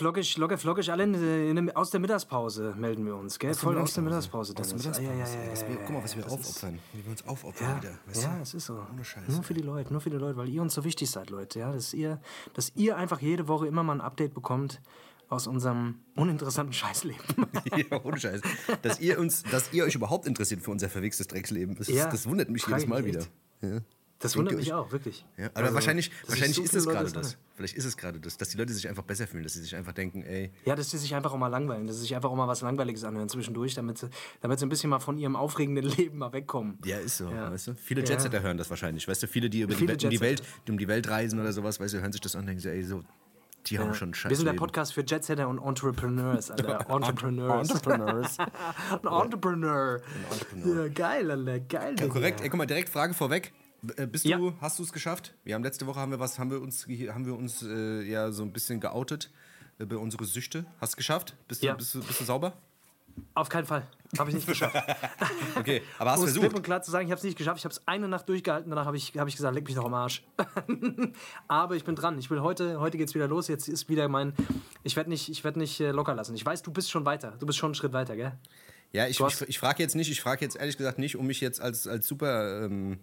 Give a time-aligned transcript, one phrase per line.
[0.00, 1.14] Locker flockig, locker flockig, alle in,
[1.56, 3.54] in, aus der Mittagspause melden wir uns, gell?
[3.54, 4.54] Voll aus der Mittagspause.
[4.58, 4.76] Aus der.
[4.76, 5.10] Mittagspause.
[5.10, 6.78] Ah, ja, ja, ja, was wir, guck mal, was wir aufopfern.
[6.92, 7.98] Wie wir uns aufopfern Ja, wieder.
[8.06, 8.80] Weißt ja es ist so.
[8.92, 9.28] Ohne Scheiß.
[9.28, 11.58] Nur für die Leute, nur für die Leute, weil ihr uns so wichtig seid, Leute.
[11.58, 12.20] Ja, dass ihr,
[12.54, 14.80] dass ihr einfach jede Woche immer mal ein Update bekommt
[15.28, 17.24] aus unserem uninteressanten Scheißleben.
[17.90, 18.40] ja, ohne Scheiß.
[18.82, 22.28] Dass ihr, uns, dass ihr euch überhaupt interessiert für unser verwichstes Drecksleben, das, Ja, das
[22.28, 23.20] wundert mich jedes Mal mich wieder.
[23.20, 23.30] echt.
[23.62, 23.80] Ja.
[24.18, 25.26] Das wundert mich auch, wirklich.
[25.36, 27.36] Ja, aber Also, wahrscheinlich, wahrscheinlich so ist es gerade das.
[27.54, 29.76] Vielleicht ist es gerade das, dass die Leute sich einfach besser fühlen, dass sie sich
[29.76, 32.30] einfach denken, ey, Ja, dass sie sich einfach auch mal langweilen, dass sie sich einfach
[32.30, 34.08] auch mal was Langweiliges anhören zwischendurch, damit sie,
[34.40, 36.78] damit sie ein bisschen mal von ihrem aufregenden Leben mal wegkommen.
[36.84, 37.50] ja, ist so, Ja.
[37.52, 37.74] weißt du?
[37.74, 38.08] Viele Ja.
[38.10, 39.26] Jetsetter hören das wahrscheinlich, weißt du?
[39.28, 42.00] Viele, die über die, um, die Welt, um die Welt reisen oder sowas, weißt du,
[42.00, 43.02] hören sich das an und denken so, ey, so,
[43.66, 44.52] die haben schon Scheiß Wir sind der.
[44.54, 46.80] Podcast für Jetsetter und Entrepreneurs, Alter.
[46.88, 47.68] Entrepreneurs.
[47.68, 48.38] Entrepreneurs.
[49.02, 50.00] Ein Entrepreneur.
[50.64, 51.60] Ja, geil, Alter.
[51.60, 51.96] Geil.
[51.98, 52.40] Ja, korrekt.
[52.40, 53.52] Ey, guck mal, direkt Frage vorweg.
[53.96, 54.38] Äh, Bist Ja.
[54.38, 55.34] du, hast du es geschafft?
[55.44, 58.30] Wir haben letzte Woche haben wir was, haben wir uns, haben wir uns äh, ja
[58.32, 59.30] so ein bisschen geoutet
[59.78, 60.64] äh, bei unsere Süchte.
[60.80, 61.34] Hast du geschafft?
[61.48, 61.74] Bist du, Ja.
[61.74, 62.54] bist du, bist du sauber?
[63.34, 63.86] Auf keinen Fall.
[64.18, 64.76] Habe ich nicht geschafft.
[65.58, 66.54] Okay, aber hast Um es versucht.
[66.54, 67.58] und klar zu sagen, ich habe es nicht geschafft.
[67.58, 68.68] Ich habe es eine Nacht durchgehalten.
[68.70, 70.22] Danach habe ich, hab ich gesagt, leck mich doch am Arsch.
[71.48, 72.18] Aber ich bin dran.
[72.18, 73.48] Ich will heute, heute geht's wieder los.
[73.48, 74.34] Jetzt ist wieder mein.
[74.82, 76.34] Ich werde nicht, ich werd nicht äh, locker lassen.
[76.34, 77.32] Ich weiß, du bist schon weiter.
[77.38, 78.32] Du bist schon einen Schritt weiter, gell?
[78.92, 81.40] Ja, ich, ich, ich frage jetzt nicht, ich frage jetzt ehrlich gesagt nicht, um mich
[81.40, 82.98] jetzt als, als super, ähm,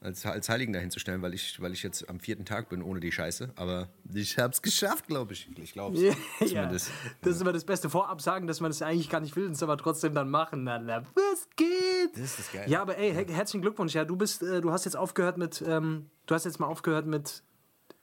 [0.00, 3.10] als, als Heiligen dahinzustellen, weil ich, weil ich jetzt am vierten Tag bin ohne die
[3.10, 3.50] Scheiße.
[3.56, 5.48] Aber ich hab's geschafft, glaube ich.
[5.56, 6.52] Ich glaube Ja, es.
[6.52, 6.62] ja.
[6.62, 6.90] Zumindest.
[7.22, 7.90] Das ist immer das Beste.
[7.90, 10.64] Vorab sagen, dass man es eigentlich gar nicht will, und es aber trotzdem dann machen.
[10.64, 11.68] Na, na, was geht?
[12.14, 12.70] Das ist das Geile.
[12.70, 13.94] Ja, aber ey, her herzlichen Glückwunsch.
[13.94, 17.06] Ja, du bist, äh, du hast jetzt aufgehört mit, ähm, du hast jetzt mal aufgehört
[17.06, 17.42] mit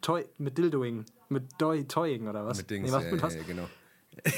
[0.01, 2.57] Toy, mit Dildoing, mit Doi, Toying oder was?
[2.57, 3.35] Mit Dings, Nee, was, ja, mit ja, was?
[3.35, 3.69] ja, genau.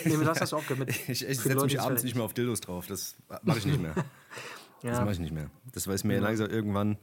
[0.06, 0.88] Nee, mit was hast du aufgehört?
[0.88, 2.88] Mit, Ich, ich setze mich abends vielleicht- nicht mehr auf Dildos drauf.
[2.88, 3.94] Das mache ich nicht mehr.
[4.84, 5.50] Das Ja, mache ich nicht mehr.
[5.74, 7.00] Das weiß mir langsam irgendwann.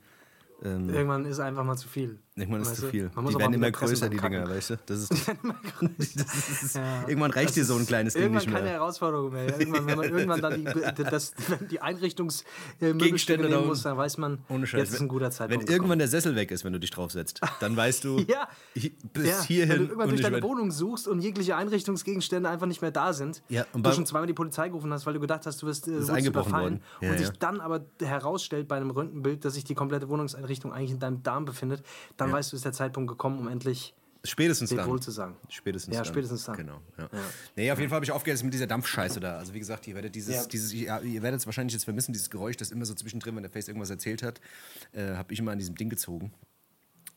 [0.62, 2.19] Ähm, irgendwann ist einfach mal zu viel.
[2.37, 3.11] Irgendwann ist Weißt zu viel.
[3.28, 4.77] Die werden immer größer, die Dinger, weißt du?
[4.87, 8.53] Das ist, das ist, Ja, irgendwann reicht das dir so ein kleines Ding irgendwann nicht
[8.53, 8.72] keine mehr.
[8.75, 9.59] Herausforderung mehr.
[9.59, 13.97] Irgendwann, wenn man irgendwann dann die, das, wenn die Einrichtungsmöbelstücke Gegenstände da nehmen muss, dann
[13.97, 14.81] weiß man, Ohne Scheiß.
[14.81, 15.71] jetzt ist ein guter Wenn Zeitpunkt.
[15.71, 18.49] irgendwann der Sessel weg ist, wenn du dich draufsetzt, dann weißt du, Ja.
[19.12, 20.43] bis ja, hierhin wenn du irgendwann durch deine.
[20.43, 24.27] Wohnung suchst und jegliche Einrichtungsgegenstände einfach nicht mehr da sind, Ja, und du schon zweimal
[24.27, 26.81] die Polizei gerufen hast, weil du gedacht hast, du wirst äh, eingebrochen worden.
[27.01, 30.91] Ja, und sich dann aber herausstellt bei einem Röntgenbild, dass sich die komplette Wohnungseinrichtung eigentlich
[30.91, 31.83] in deinem Darm befindet,
[32.16, 33.95] dann weißt du, ist der Zeitpunkt gekommen, um endlich
[34.27, 34.89] Spätestens dann.
[34.89, 35.37] wohl zu sagen.
[35.51, 36.12] Spätestens Ja, dann.
[36.12, 36.57] spätestens dann.
[36.57, 36.81] Genau.
[36.97, 37.11] Ja.
[37.57, 39.37] Nee, auf jeden Fall habe ich aufgehört mit dieser Dampfscheiße da.
[39.39, 40.47] Also wie gesagt, ihr werdet dieses, Ja.
[40.47, 43.43] dieses ja, ihr werdet es wahrscheinlich jetzt vermissen, dieses Geräusch, das immer so zwischendrin, wenn
[43.43, 44.41] der Face irgendwas erzählt hat,
[44.93, 46.33] äh, habe ich immer an diesem Ding gezogen.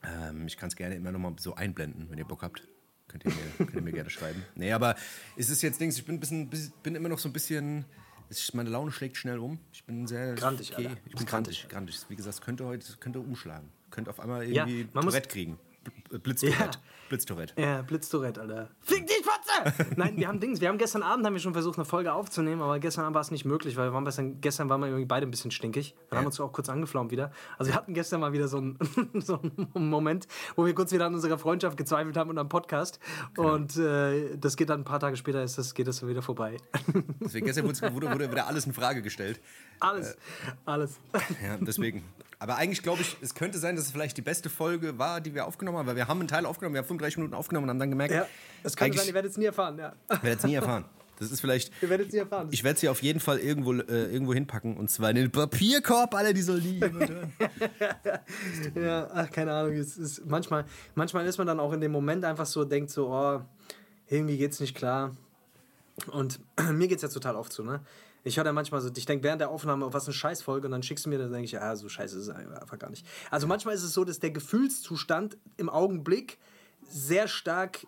[0.03, 2.67] Ähm, ich kann es gerne immer noch mal so einblenden, wenn ihr Bock habt.
[3.07, 4.43] Könnt ihr mir, könnt ihr mir gerne schreiben.
[4.55, 4.95] Nee, aber
[5.37, 7.85] es ist jetzt Dings, ich bin, bisschen, bis- bin immer noch so ein bisschen.
[8.29, 9.59] ist- Meine Laune schlägt schnell um.
[9.71, 10.35] Ich bin sehr.
[10.35, 10.87] Grantig, okay.
[10.87, 11.01] Alter.
[11.05, 11.97] Ich bin grantig, grantig.
[12.09, 13.69] Wie gesagt, es könnte heute könnte umschlagen.
[13.91, 15.59] Könnte auf einmal Ja, irgendwie muss- Tourette kriegen.
[16.09, 16.59] Bl- Blitztourette.
[16.59, 16.81] Ja.
[17.07, 17.53] Blitztourette.
[17.61, 18.67] Ja, Blitztourette, Alter.
[18.81, 19.85] Fick dich, Fotze!
[19.95, 20.59] Nein, wir haben Dings.
[20.59, 23.21] Wir haben gestern Abend haben wir schon versucht, eine Folge aufzunehmen, aber gestern Abend war
[23.21, 25.95] es nicht möglich, weil wir waren gestern, gestern waren wir irgendwie beide ein bisschen stinkig.
[26.09, 27.31] Wir haben uns auch kurz angeflaumt wieder.
[27.57, 28.77] Also wir hatten gestern mal wieder so einen,
[29.21, 29.39] so
[29.73, 30.27] einen Moment,
[30.57, 32.99] wo wir kurz wieder an unserer Freundschaft gezweifelt haben und am Podcast.
[33.37, 36.21] Und äh, das geht dann ein paar Tage später, ist das, geht das dann wieder
[36.21, 36.57] vorbei.
[37.21, 39.39] Deswegen gestern wurde, wurde, wurde wieder alles in Frage gestellt.
[39.79, 40.17] alles,
[40.65, 40.99] alles.
[41.41, 42.03] Ja, deswegen.
[42.39, 45.33] Aber eigentlich glaube ich, es könnte sein, dass es vielleicht die beste Folge war, die
[45.33, 47.69] wir aufgenommen haben, weil wir haben einen Teil aufgenommen, wir haben 35 Minuten aufgenommen und
[47.71, 48.27] haben dann gemerkt, Ja,
[48.63, 49.77] das könnte sein, ihr werdet es nie erfahren.
[49.79, 49.93] Ja.
[50.11, 50.85] ich werde es nie erfahren.
[51.19, 52.47] Das ist vielleicht, Ihr werdet es nie erfahren.
[52.51, 56.13] ich werde sie auf jeden Fall irgendwo, äh, irgendwo hinpacken und zwar in den Papierkorb,
[56.13, 57.33] alle, die jemand hören.
[58.75, 59.73] Ja, ach, keine Ahnung.
[59.73, 63.07] Es ist manchmal, manchmal ist man dann auch in dem Moment einfach so, denkt so,
[63.07, 63.41] oh,
[64.07, 65.15] irgendwie geht's nicht klar.
[66.11, 66.39] Und
[66.71, 67.79] mir geht's ja total oft so, ne?
[68.27, 70.71] Ich höre dann manchmal so, ich denke während der Aufnahme, oh, was eine Scheißfolge, und
[70.71, 73.05] dann schickst du mir, dann denke ich, ja, so scheiße ist es einfach gar nicht.
[73.31, 76.37] Also manchmal ist es so, dass der Gefühlszustand im Augenblick
[76.89, 77.87] sehr stark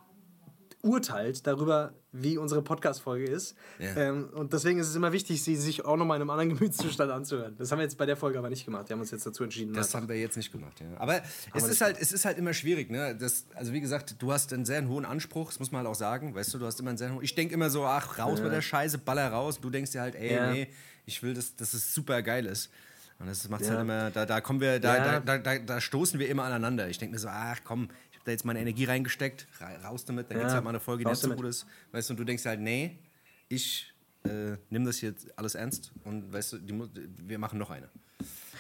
[0.82, 3.56] urteilt darüber, wie unsere Podcast-Folge ist.
[3.80, 3.96] Ja.
[3.98, 7.12] Ähm, und deswegen ist es immer wichtig, sie sich auch nochmal in einem anderen Gemütszustand
[7.12, 7.56] anzuhören.
[7.58, 8.88] Das haben wir jetzt bei der Folge aber nicht gemacht.
[8.90, 9.74] Wir haben uns jetzt dazu entschieden.
[9.74, 10.88] Das haben wir jetzt nicht gemacht, ja.
[10.98, 11.22] Aber
[11.54, 13.16] es ist, halt, es ist halt immer schwierig, ne?
[13.16, 15.96] Das, also wie gesagt, du hast einen sehr hohen Anspruch, das muss man halt auch
[16.00, 17.24] sagen, weißt du, du hast immer einen sehr hohen...
[17.24, 19.60] Ich denke immer so, ach, raus mit der Scheiße, baller raus.
[19.60, 20.52] Du denkst dir halt, ey, Ja.
[20.52, 20.68] nee,
[21.06, 22.70] ich will, dass, dass es super geil ist.
[23.20, 23.72] Und das macht Ja.
[23.72, 25.20] halt immer, da, da kommen wir, da, Ja.
[25.20, 26.88] da, da, da, da stoßen wir immer aneinander.
[26.88, 27.90] Ich denke mir so, ach komm,
[28.26, 30.80] da jetzt meine Energie reingesteckt, ra- raus damit, dann Ja, gibt es halt mal eine
[30.80, 31.66] Folge, die nicht so gut ist.
[31.92, 32.98] Weißt du, und du denkst halt, nee,
[33.48, 33.94] ich
[34.26, 36.74] äh, nimm das jetzt alles ernst und weißt du, die,
[37.28, 37.90] wir machen noch eine.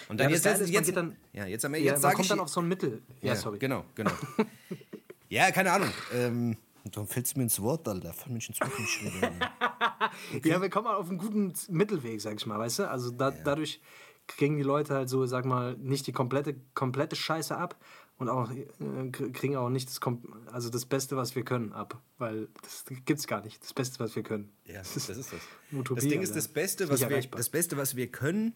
[0.07, 2.15] Und dann Ja, jetzt, das Geile ist, jetzt, dann- ja, jetzt, am- ja, jetzt sage
[2.15, 3.01] kommt ich, dann auf so ein Mittel.
[3.21, 3.59] Ja, ja, sorry.
[3.59, 4.11] Genau, genau.
[5.29, 5.89] ja, keine Ahnung.
[6.13, 6.57] Ähm,
[6.91, 8.13] dann fällst du mir ins Wort, Alter.
[8.13, 10.45] Fall mich ins Wort nicht.
[10.45, 12.89] Ja, wir kommen auf einen guten Mittelweg, sag ich mal, weißt du?
[12.89, 13.81] Also da, dadurch
[14.27, 17.75] kriegen die Leute halt so, sag mal, nicht die komplette, komplette Scheiße ab
[18.19, 20.21] und auch äh, kriegen auch nicht das, Kom
[20.51, 21.99] also das Beste, was wir können, ab.
[22.17, 23.63] Weil das gibt's gar nicht.
[23.63, 24.51] Das Beste, was wir können.
[24.65, 25.31] Ja, das ist das.
[25.71, 28.55] Utopie, das Ding ist, das Beste, was wir, das Beste, was wir können,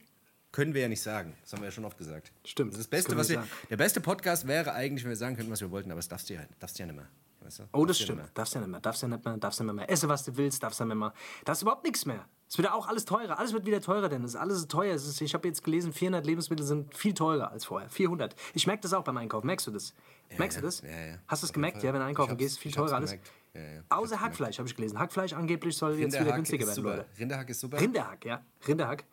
[0.51, 1.33] können wir ja nicht sagen.
[1.41, 2.31] Das haben wir ja schon oft gesagt.
[2.45, 5.11] Stimmt, Das, ist das das Beste, was wir, nicht der beste Podcast wäre eigentlich, wenn
[5.11, 6.95] wir sagen könnten, was wir wollten, aber das darfst du ja, darfst du ja nicht
[6.97, 7.07] mehr.
[7.39, 7.63] Weißt du?
[7.71, 8.19] Oh, das Darfst du ja stimmt.
[8.19, 8.29] mehr.
[8.33, 9.89] Darfst ja nicht mehr, darfst ja nicht mehr, darfst ja nicht mehr.
[9.89, 11.13] Esse, was du willst, darfst ja nicht mehr.
[11.45, 12.25] Da ist überhaupt nichts mehr.
[12.53, 13.39] Es wird ja auch alles teurer.
[13.39, 14.93] Alles wird wieder teurer, denn es ist alles teuer.
[14.93, 17.89] Es ist, ich habe jetzt gelesen, 400 Lebensmittel sind viel teurer als vorher.
[17.89, 18.35] 400.
[18.53, 19.47] Ich merke das auch beim Einkaufen.
[19.47, 19.95] Merkst du das?
[20.37, 20.61] Merkst ja.
[20.61, 20.81] du das?
[20.81, 21.15] Ja, ja.
[21.27, 21.85] Hast du es gemerkt, Fall.
[21.87, 23.15] ja, wenn du einkaufen gehst, viel teurer alles?
[23.89, 24.21] Außer.
[24.21, 24.99] Hackfleisch, habe ich gelesen.
[24.99, 26.83] Hackfleisch angeblich soll jetzt wieder günstiger werden.
[26.83, 27.05] Leute.
[27.17, 27.81] Rinderhack ist super.
[27.81, 28.45] Rinderhack, ja.
[28.67, 29.03] Rinderhack.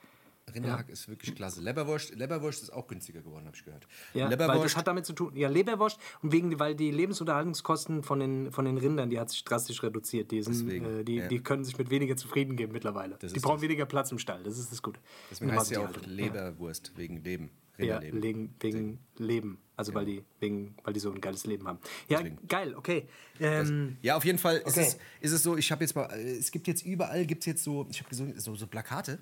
[0.54, 1.60] Rinderhack ist wirklich klasse.
[1.60, 3.87] Leberwurst, Leberwurst ist auch günstiger geworden, habe ich gehört.
[4.14, 5.37] Ja, weil Leberwurst, das hat damit zu tun.
[5.37, 9.44] Ja, Leberwurst und wegen, weil die Lebensunterhaltungskosten von den, von den Rindern, die hat sich
[9.44, 10.31] drastisch reduziert.
[10.31, 11.28] Die, sind, Deswegen, äh, die, ja.
[11.28, 13.16] die können sich mit weniger zufrieden geben mittlerweile.
[13.20, 13.62] Das die brauchen das.
[13.62, 14.42] weniger Platz im Stall.
[14.42, 15.00] Das ist das Gute.
[15.31, 16.16] deswegen heißt sie auch Massentierhaltung.
[16.16, 17.50] Leberwurst, wegen Leben.
[17.78, 19.58] Ja, wegen, wegen Leben.
[19.75, 21.78] Also weil, die, wegen, weil die so ein geiles Leben haben.
[22.08, 22.46] Ja, Deswegen.
[22.46, 23.08] geil, okay.
[23.38, 24.81] Ähm, Ja, auf jeden Fall ist, Okay.
[24.82, 27.46] es, ist es so, ich habe jetzt mal, äh, es gibt jetzt überall, gibt es
[27.46, 29.19] jetzt so, ich habe gesehen, so, so Plakate,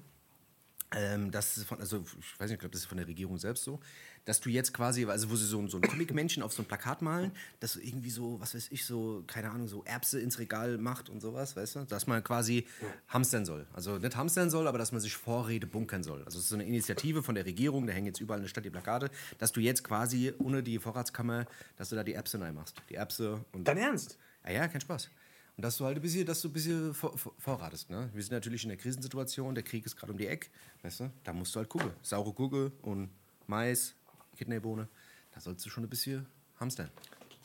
[0.95, 3.37] ähm, das ist von, also ich weiß nicht, ich glaube, das ist von der Regierung
[3.39, 3.79] selbst so,
[4.25, 7.03] dass du jetzt quasi, also wo sie so, so ein Comic-Männchen auf so ein Plakat
[7.03, 10.79] malen, das so irgendwie so, was weiß ich, so, keine Ahnung, so Erbse ins Regal
[10.79, 12.67] macht und sowas, weißt du, dass man quasi
[13.09, 13.67] hamstern soll.
[13.75, 16.25] Also nicht hamstern soll, aber dass man sich Vorräte bunkern soll.
[16.25, 18.49] Also es ist so eine Initiative von der Regierung, da hängen jetzt überall in der
[18.51, 21.47] Stadt die Plakate, dass du jetzt quasi ohne die Vorratskammer,
[21.77, 22.77] dass du da die Erbse reinmachst.
[22.89, 24.19] Die Erbse und dein Ernst?
[24.47, 25.11] ja, ja, kein Spaß.
[25.59, 27.91] Und dass du halt ein bisschen, dass du ein bisschen vor, vor, vorratest.
[27.91, 28.09] Ne?
[28.15, 30.49] Wir sind natürlich in der Krisensituation, der Krieg ist gerade um die Ecke,
[30.83, 31.11] weißt du?
[31.25, 31.91] Da musst du halt gucken.
[32.01, 33.11] Saure Gurke und
[33.49, 33.95] Mais,
[34.37, 34.87] Kidneybohne,
[35.35, 36.27] da sollst du schon ein bisschen
[36.61, 36.89] hamstern.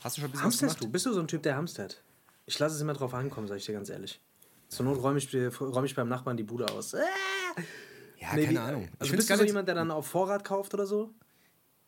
[0.01, 0.87] Hast du schon ein bisschen Hamsterst du?
[0.89, 2.03] Bist du so ein Typ, der hamstert?
[2.45, 4.21] Ich lasse es immer drauf ankommen, sag ich dir ganz ehrlich.
[4.69, 6.93] Zur Not räume ich, räume ich beim Nachbarn die Bude aus.
[6.93, 6.99] Äh!
[8.19, 8.89] Ja, Nee, keine wie- Ahnung.
[8.99, 11.11] Also find's bist du so jemand, der dann auf Vorrat kauft oder so?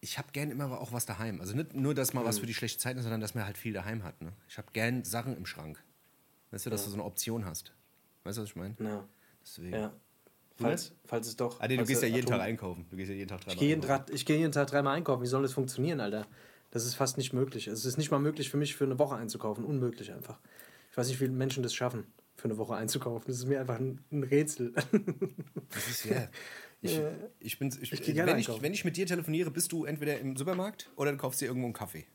[0.02, 1.40] Ich habe gern immer auch was daheim.
[1.40, 2.28] Also nicht nur, dass mal Mhm.
[2.28, 4.22] was für die schlechte Zeiten ist, sondern dass man halt viel daheim hat.
[4.24, 4.34] Ne?
[4.50, 5.84] Ich habe gern Sachen im Schrank.
[6.56, 7.74] Weißt du, dass du so eine Option hast.
[8.24, 8.76] Weißt du, was ich meine?
[8.80, 9.06] Ja.
[9.44, 9.74] Deswegen.
[9.76, 9.94] ja.
[10.58, 11.60] Falls, falls es doch.
[11.60, 12.86] Ah, nee, du gehst ja jeden Atom- Tag einkaufen.
[12.90, 14.06] Du gehst ja jeden Tag dreimal Ich gehe jeden, einkaufen.
[14.06, 15.22] Tag- ich gehe jeden Tag dreimal einkaufen.
[15.22, 16.26] Wie soll das funktionieren, Alter?
[16.72, 17.68] Das ist fast nicht möglich.
[17.68, 19.66] Es ist nicht mal möglich für mich, für eine Woche einzukaufen.
[19.66, 20.40] Unmöglich einfach.
[20.92, 22.06] Ich weiß nicht, wie viele Menschen das schaffen,
[22.38, 23.28] für eine Woche einzukaufen.
[23.28, 24.72] Das ist mir einfach ein, ein Rätsel.
[25.72, 26.30] Das ist, ja.
[26.82, 27.02] Ich,
[27.40, 30.38] ich bin, ich, gerne wenn, ich, wenn ich mit dir telefoniere, bist du entweder im
[30.38, 32.06] Supermarkt oder du kaufst dir irgendwo einen Kaffee.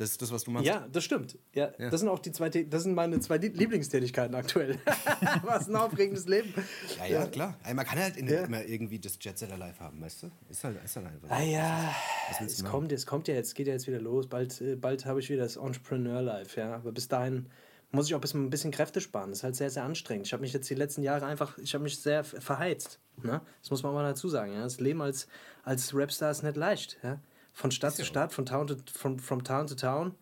[0.00, 0.66] Das ist das, was du machst.
[0.66, 1.36] ja, das stimmt.
[1.52, 4.78] Ja, Das sind auch die zwei, das sind meine zwei Lie- Lieblingstätigkeiten aktuell.
[5.42, 6.54] Was ein aufregendes Leben.
[6.98, 7.58] ja, ja, klar.
[7.64, 8.44] Ey, man kann halt Ja.
[8.44, 10.30] immer irgendwie das Jet Setter Live haben, weißt du?
[10.48, 11.28] Ist halt, ist halt einfach.
[11.30, 11.94] Ah ja,
[12.40, 12.70] es machen?
[12.72, 14.26] kommt, es kommt ja jetzt, geht ja jetzt wieder los.
[14.26, 16.76] Bald, äh, bald habe ich wieder das Entrepreneur Life, ja.
[16.76, 17.50] Aber bis dahin
[17.92, 19.28] muss ich auch ein bisschen, Kräfte sparen.
[19.30, 20.26] Das ist halt sehr, sehr anstrengend.
[20.26, 23.00] Ich habe mich jetzt die letzten Jahre einfach, ich habe mich sehr ver- verheizt.
[23.22, 23.42] Ne?
[23.60, 24.54] Das muss man mal dazu sagen.
[24.54, 24.62] Ja?
[24.62, 25.28] Das Leben als,
[25.62, 26.96] als Rapstar ist nicht leicht.
[27.02, 27.20] Ja?
[27.60, 28.06] Von Stadt zu ja.
[28.06, 30.14] Stadt, von town to, from, from town to town.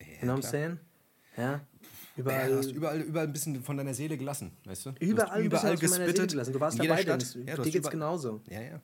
[0.00, 0.78] you know what I'm saying?
[1.36, 1.42] Ja.
[1.42, 1.60] Ja,
[2.16, 2.48] Überall.
[2.48, 4.92] du hast überall, überall ein bisschen von deiner Seele gelassen, weißt du?
[4.92, 6.52] Du überall, von meiner Seele gespittet, gelassen.
[6.54, 7.20] Du warst in dabei, Stadt.
[7.20, 7.34] Dennis.
[7.34, 8.40] Ja, du Dir geht's überall- genauso.
[8.48, 8.80] Ja, ja.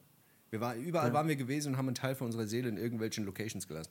[0.51, 3.25] Wir war, überall waren wir gewesen und haben einen Teil von unserer Seele in irgendwelchen
[3.25, 3.91] Locations gelassen.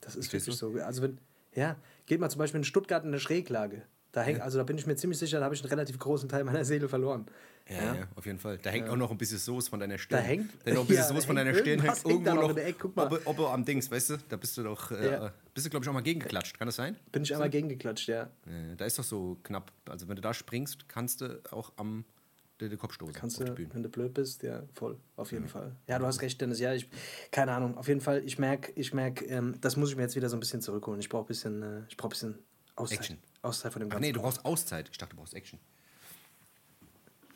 [0.00, 0.86] Das ist Verstehst wirklich so.
[0.86, 1.18] Also wenn,
[1.54, 3.82] ja, geht mal zum Beispiel in Stuttgart in der Schräglage.
[4.14, 6.28] Da hängt, also da bin ich mir ziemlich sicher, da habe ich einen relativ großen
[6.28, 7.26] Teil meiner Seele verloren.
[7.68, 8.58] Ja, ja, auf jeden Fall.
[8.58, 10.20] Da hängt auch noch ein bisschen Soße von deiner Stirn.
[10.20, 12.34] Da hängt- da noch ein bisschen ja, Soße von hängt deiner Stirn hängt hängt irgendwo
[12.34, 12.54] noch noch.
[12.54, 13.06] der Ecke, guck mal.
[13.12, 14.16] Ob, ob am Dings, weißt du?
[14.28, 15.32] Da bist du doch, äh, Ja.
[15.52, 16.56] bist du glaube ich auch mal gegengeklatscht.
[16.58, 16.96] Kann das sein?
[17.10, 18.30] Bin ich einmal gegengeklatscht, ja.
[18.76, 19.72] Da ist doch so knapp.
[19.88, 22.04] Also wenn du da springst, kannst du auch am
[22.60, 23.14] den, den Kopf stoßen.
[23.14, 25.74] Kannst du, wenn du blöd bist, ja, voll, auf jeden Fall.
[25.88, 26.60] Ja, du hast recht, Dennis.
[26.60, 26.88] Ja, ich,
[27.32, 27.76] keine Ahnung.
[27.76, 30.36] Auf jeden Fall, ich merke, ich merk, ähm, das muss ich mir jetzt wieder so
[30.36, 31.00] ein bisschen zurückholen.
[31.00, 32.38] Ich brauche ein bisschen, äh, ich brauche ein bisschen
[32.76, 32.98] Auszeit.
[33.00, 33.18] Action.
[33.44, 34.06] Auszeit von dem Ach Ganzen.
[34.06, 34.88] nee, du brauchst Auszeit.
[34.90, 35.58] Ich dachte, du brauchst Action.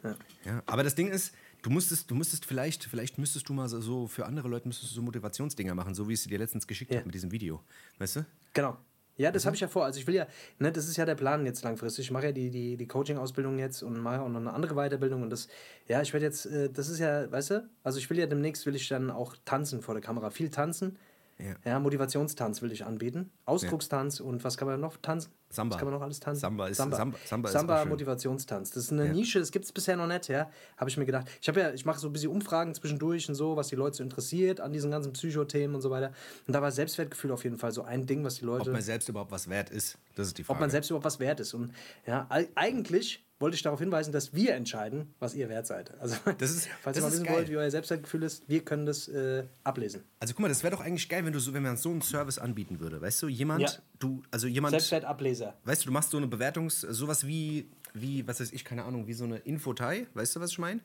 [0.02, 0.16] Ja.
[0.44, 4.06] Ja, aber das Ding ist, du musstest, du müsstest vielleicht, vielleicht müsstest du mal so-
[4.06, 6.92] für andere Leute müsstest du so Motivationsdinger machen, so wie ich sie dir letztens geschickt
[6.92, 6.98] Ja.
[6.98, 7.62] habe mit diesem Video.
[7.98, 8.26] Weißt du?
[8.54, 8.76] Genau.
[9.16, 9.84] Ja, das habe ich ja vor.
[9.84, 10.28] Also ich will ja,
[10.60, 12.04] ne, das ist ja der Plan jetzt langfristig.
[12.04, 15.22] Ich mache ja die, die, die Coaching-Ausbildung jetzt und mache auch noch eine andere Weiterbildung
[15.24, 15.48] und das,
[15.88, 18.64] ja, ich werde jetzt, äh, das ist ja, weißt du, also ich will ja demnächst,
[18.64, 20.30] will ich dann auch tanzen vor der Kamera.
[20.30, 20.96] Viel tanzen.
[21.40, 21.56] Ja.
[21.64, 23.32] Ja, Motivationstanz will ich anbieten.
[23.44, 25.32] Ausdruckstanz und was kann man noch tanzen?
[25.50, 25.74] Samba.
[25.74, 26.40] Was kann man noch alles tanzen?
[26.40, 27.84] Samba ist- Samba, Samba- Samba ist Samba.
[27.86, 28.70] Motivationstanz.
[28.70, 30.50] Das ist eine Nische, das gibt es bisher noch nicht, ja.
[30.76, 31.26] Habe ich mir gedacht.
[31.40, 33.96] Ich habe ja, ich mache so ein bisschen Umfragen zwischendurch und so, was die Leute
[33.96, 36.12] so interessiert an diesen ganzen Psychothemen und so weiter.
[36.46, 38.82] Und da war Selbstwertgefühl auf jeden Fall so ein Ding, was die Leute Ob man
[38.82, 40.56] selbst überhaupt was wert ist, das ist die Frage.
[40.56, 41.54] ob man selbst überhaupt was wert ist.
[41.54, 41.72] Und
[42.06, 45.92] ja, ei- eigentlich wollte ich darauf hinweisen, dass wir entscheiden, was ihr wert seid.
[46.00, 47.36] Also, Das ist- falls das ihr mal wissen geil.
[47.36, 50.02] wollt, wie euer Selbstwertgefühl ist, wir können das äh, ablesen.
[50.18, 52.02] also guck mal, das wäre doch eigentlich geil, wenn du so, wenn man so einen
[52.02, 53.00] Service anbieten würde.
[53.00, 53.70] Weißt du, jemand, Ja.
[53.98, 55.56] Du, also jemand, Selbstwertableser.
[55.64, 59.06] weißt du, du machst so eine Bewertungs, sowas wie, wie, was weiß ich, keine Ahnung,
[59.06, 60.80] wie so eine Infotei, weißt du, was ich meine?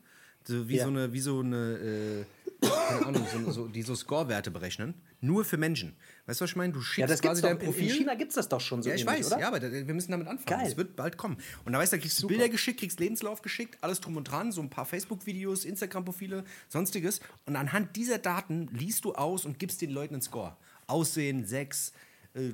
[0.46, 0.84] So, wie Ja.
[0.84, 2.26] so eine, wie so eine,
[2.62, 4.94] äh, keine Ahnung, so, so, die so Score-Werte berechnen.
[5.22, 5.96] Nur für Menschen.
[6.26, 6.74] Weißt du, was ich meine?
[6.74, 7.48] Du schickst Ja, das quasi doch.
[7.48, 7.90] dein In, Profil.
[7.90, 9.40] in China gibt es das doch schon so Ja, ich ähnlich, weiß, oder?
[9.40, 10.60] ja, aber da, wir müssen damit anfangen.
[10.60, 10.70] Geil.
[10.70, 11.38] Es wird bald kommen.
[11.64, 14.26] Und da weißt du, da kriegst du Bilder geschickt, kriegst Lebenslauf geschickt, alles drum und
[14.26, 17.22] dran, so ein paar Facebook-Videos, Instagram-Profile, sonstiges.
[17.46, 20.58] Und anhand dieser Daten liest du aus und gibst den Leuten einen Score.
[20.88, 21.94] Aussehen 6,
[22.34, 22.52] äh,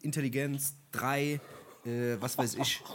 [0.00, 1.40] Intelligenz 3, äh,
[2.20, 2.82] was weiß ich.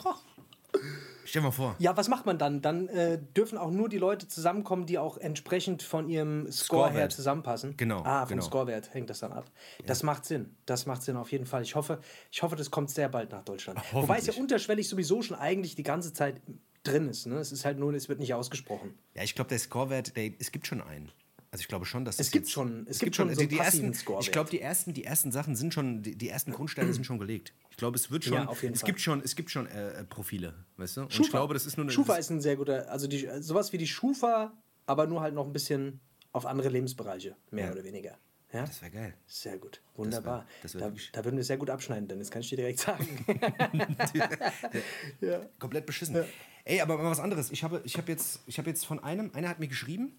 [1.26, 1.76] Stell dir mal vor.
[1.80, 2.62] Ja, was macht man dann?
[2.62, 6.92] Dann äh, dürfen auch nur die Leute zusammenkommen, die auch entsprechend von ihrem Score her
[6.92, 7.12] Scorewert.
[7.12, 7.76] zusammenpassen.
[7.76, 8.44] Genau, Ah, vom genau.
[8.48, 9.52] Scorewert hängt das dann ab.
[9.86, 10.56] Das macht Sinn.
[10.66, 11.64] Das macht Sinn auf jeden Fall.
[11.64, 12.00] Ich hoffe,
[12.32, 13.80] ich hoffe, das kommt sehr bald nach Deutschland.
[13.92, 16.42] Wobei es ja unterschwellig sowieso schon eigentlich die ganze Zeit
[16.84, 17.26] drin ist.
[17.28, 17.36] Ne?
[17.40, 18.98] Es ist halt nur, es wird nicht ausgesprochen.
[19.14, 21.12] Ja, ich glaube, der Scorewert, der, es gibt schon einen.
[21.58, 23.58] Also ich glaube schon, dass Es das gibt schon- es gibt schon so die, die
[23.58, 24.24] ersten, Scorewert.
[24.26, 27.18] Ich glaube, die ersten, die ersten Sachen sind schon, die, die ersten Grundsteine sind schon
[27.18, 27.52] gelegt.
[27.72, 28.88] Ich glaube, es wird schon, Ja, auf jeden es Fall.
[28.90, 31.02] gibt schon, es gibt schon äh, äh, Profile, weißt du?
[31.02, 31.24] Und Schufa.
[31.26, 33.74] ich glaube, das ist nur eine, Schufa das, ist ein sehr guter, also die, sowas
[33.74, 34.54] wie die Schufa,
[34.86, 36.00] aber nur halt noch ein bisschen
[36.32, 37.72] auf andere Lebensbereiche, mehr Ja.
[37.72, 38.20] oder weniger.
[38.54, 38.66] Ja?
[38.68, 39.14] das wäre geil.
[39.26, 40.46] Sehr gut, wunderbar.
[40.62, 42.58] das wär da, wirklich- da würden wir sehr gut abschneiden, denn das kann ich dir
[42.58, 43.08] direkt sagen.
[45.60, 46.24] Komplett beschissen.
[46.66, 47.50] Ey, aber mal was anderes.
[47.52, 50.14] Ich habe, ich habe jetzt, ich habe jetzt von einem, einer hat mir geschrieben,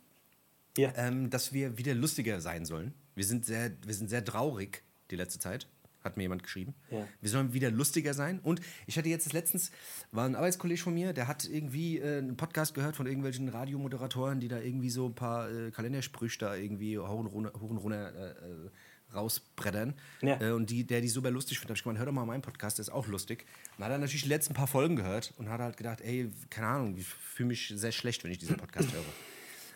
[0.79, 0.93] ja.
[0.97, 2.95] ähm, dass wir wieder lustiger sein sollen.
[3.15, 5.69] Wir sind sehr, wir sind sehr traurig die letzte Zeit.
[6.05, 6.75] Hat mir jemand geschrieben.
[6.91, 7.07] Ja.
[7.21, 8.39] Wir sollen wieder lustiger sein.
[8.39, 9.73] Und ich hatte jetzt letztens,
[10.13, 14.39] war ein Arbeitskollege von mir, der hat irgendwie äh, einen Podcast gehört von irgendwelchen Radiomoderatoren,
[14.39, 17.79] die da irgendwie so ein paar äh, Kalendersprüche da irgendwie hoch und runter, hoch und
[17.79, 18.71] runter äh, äh,
[19.13, 19.95] rausbrettern.
[20.23, 20.41] Ja.
[20.41, 21.71] Äh, und die, der die super lustig findet.
[21.71, 23.45] Hab ich gemeint, hör doch mal meinen Podcast, der ist auch lustig.
[23.77, 26.69] Und hat dann natürlich die letzten paar Folgen gehört und hat halt gedacht, ey, keine
[26.69, 29.05] Ahnung, ich fühle mich sehr schlecht, wenn ich diesen Podcast höre.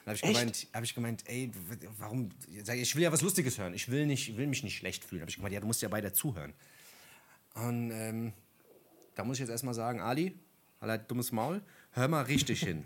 [0.05, 1.51] Dann habe ich, gemeint, hab ich gemeint, ey,
[1.99, 2.31] warum?
[2.49, 3.73] Ich, will ja was Lustiges hören.
[3.73, 5.21] Ich will, nicht, will mich nicht schlecht fühlen.
[5.21, 6.53] habe ich gemeint, ja, du musst ja bei der zuhören.
[7.55, 8.33] Und ähm,
[9.15, 10.37] da muss ich jetzt erstmal sagen, Ali,
[10.81, 12.85] halt dummes Maul, hör mal richtig hin.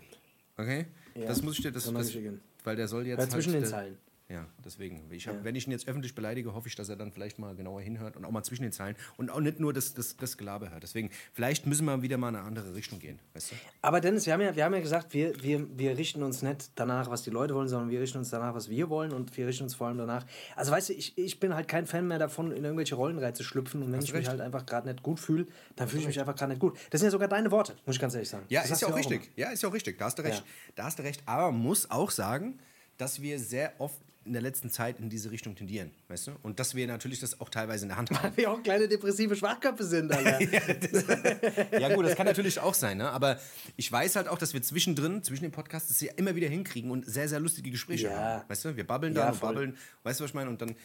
[0.57, 0.85] Okay?
[1.15, 2.17] Ja, das muss ich dir, das, das,
[2.63, 3.97] weil der soll jetzt Hör zwischen halt, den Zeilen.
[4.29, 5.09] Ja, deswegen.
[5.09, 7.55] Ich hab, Wenn ich ihn jetzt öffentlich beleidige, hoffe ich, dass er dann vielleicht mal
[7.55, 10.37] genauer hinhört und auch mal zwischen den Zeilen und auch nicht nur das, das, das
[10.37, 10.83] Gelaber hört.
[10.83, 13.19] Deswegen, vielleicht müssen wir wieder mal in eine andere Richtung gehen.
[13.33, 13.55] Weißt du?
[13.81, 16.71] Aber Dennis, wir haben ja, wir haben ja gesagt, wir, wir, wir richten uns nicht
[16.75, 19.47] danach, was die Leute wollen, sondern wir richten uns danach, was wir wollen und wir
[19.47, 20.25] richten uns vor allem danach.
[20.57, 23.81] Also weißt du, ich, ich bin halt kein Fan mehr davon, in irgendwelche Rollenreize schlüpfen
[23.81, 24.29] und wenn ich mich recht.
[24.29, 25.45] halt einfach gerade nicht gut fühle,
[25.77, 26.77] dann fühle ich mich einfach gerade nicht gut.
[26.89, 28.45] Das sind ja sogar deine Worte, muss ich ganz ehrlich sagen.
[28.49, 29.31] Ja, Das ist ja auch richtig.
[29.37, 29.97] Ja, ist ja auch richtig.
[29.97, 30.39] Da hast du recht.
[30.39, 30.73] Ja.
[30.75, 31.23] Da hast du recht.
[31.25, 32.59] Aber muss auch sagen,
[32.97, 36.31] dass wir sehr oft in der letzten Zeit in diese Richtung tendieren, weißt du?
[36.43, 38.23] Und dass wir natürlich das auch teilweise in der Hand haben.
[38.23, 40.39] Weil wir auch kleine depressive Schwachköpfe sind, Alter.
[41.79, 43.09] ja gut, das kann natürlich auch sein, ne?
[43.09, 43.39] Aber
[43.75, 46.91] ich weiß halt auch, dass wir zwischendrin, zwischen den Podcasts, das ja immer wieder hinkriegen
[46.91, 48.17] und sehr, sehr lustige Gespräche Ja.
[48.17, 48.43] haben.
[48.49, 49.77] Weißt du, wir babbeln Ja, da und babbeln.
[50.03, 50.49] Weißt du, was ich meine?
[50.49, 50.75] Und dann,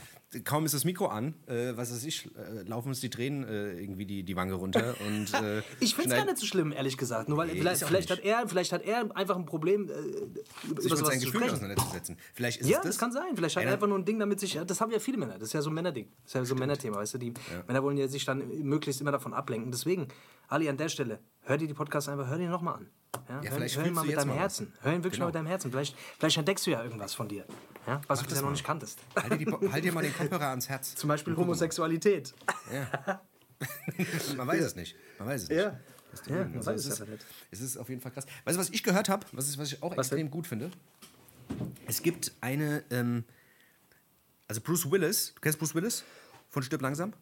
[0.45, 3.73] kaum ist das Mikro an, äh, was weiß ich, äh, laufen uns die Tränen äh,
[3.81, 4.95] irgendwie die, die Wange runter.
[5.07, 7.29] Und, äh, Ich finde es gar nicht so schlimm, ehrlich gesagt.
[7.29, 9.93] Nur weil Nee, vielleicht, vielleicht, hat er, vielleicht hat er einfach ein Problem, äh,
[10.69, 11.53] über sich mit seinen zu Gefühlen sprechen.
[11.57, 12.17] auseinanderzusetzen.
[12.35, 12.91] Vielleicht ist Ja, es das?
[12.93, 12.99] das.
[12.99, 13.32] kann sein.
[13.37, 14.59] Vielleicht hat er einfach nur ein Ding damit sich.
[14.67, 15.35] Das haben ja viele Männer.
[15.35, 16.09] Das ist ja so ein Männerding.
[16.23, 17.19] Das ist ja so ein Männerthema, weißt du?
[17.19, 17.35] Die
[17.67, 19.71] Männer wollen ja sich dann möglichst immer davon ablenken.
[19.71, 20.09] Deswegen,
[20.49, 22.91] Ali, an der Stelle, hör dir die Podcasts einfach, hör dir nochmal an.
[23.29, 24.41] Ja, hör, vielleicht hör ihn mal du mit deinem mal was.
[24.41, 24.73] Herzen.
[24.81, 25.25] Hör ihn wirklich Genau.
[25.25, 25.71] mal mit deinem Herzen.
[25.71, 27.45] Vielleicht, vielleicht entdeckst du ja irgendwas von dir,
[27.87, 28.01] ja?
[28.09, 28.99] was du das bisher noch nicht kanntest.
[29.15, 30.95] Halt dir, halt dir mal den Kopfhörer ans Herz.
[30.95, 32.35] Zum Beispiel Homosexualität.
[34.37, 34.97] Man weiß es nicht.
[35.19, 35.59] Man weiß es nicht.
[35.59, 35.79] Ja,
[36.11, 37.05] Das ja Also es, ist,
[37.51, 38.27] es ist auf jeden Fall krass.
[38.45, 39.25] Weißt du, was ich gehört habe?
[39.33, 40.31] Was, ist, was ich auch Was extrem denn?
[40.31, 40.71] gut finde?
[41.87, 43.25] Es gibt eine, ähm,
[44.49, 46.05] also Bruce Willis, du kennst Bruce Willis
[46.49, 47.13] von Stirb langsam?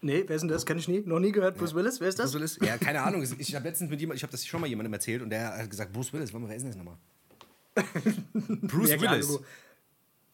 [0.00, 0.66] Nee, wer ist denn das?
[0.66, 1.00] Kenn ich nie.
[1.00, 1.56] Noch nie gehört.
[1.56, 2.32] Bruce Willis, wer ist das?
[2.32, 2.58] Bruce Willis?
[2.60, 3.22] Ja, keine Ahnung.
[3.38, 5.70] Ich habe letztens mit jemandem, ich habe das schon mal jemandem erzählt und der hat
[5.70, 6.98] gesagt, Bruce Willis, wer ist denn das nochmal?
[8.62, 9.28] Bruce Ja, klar, Willis.
[9.28, 9.44] Logo.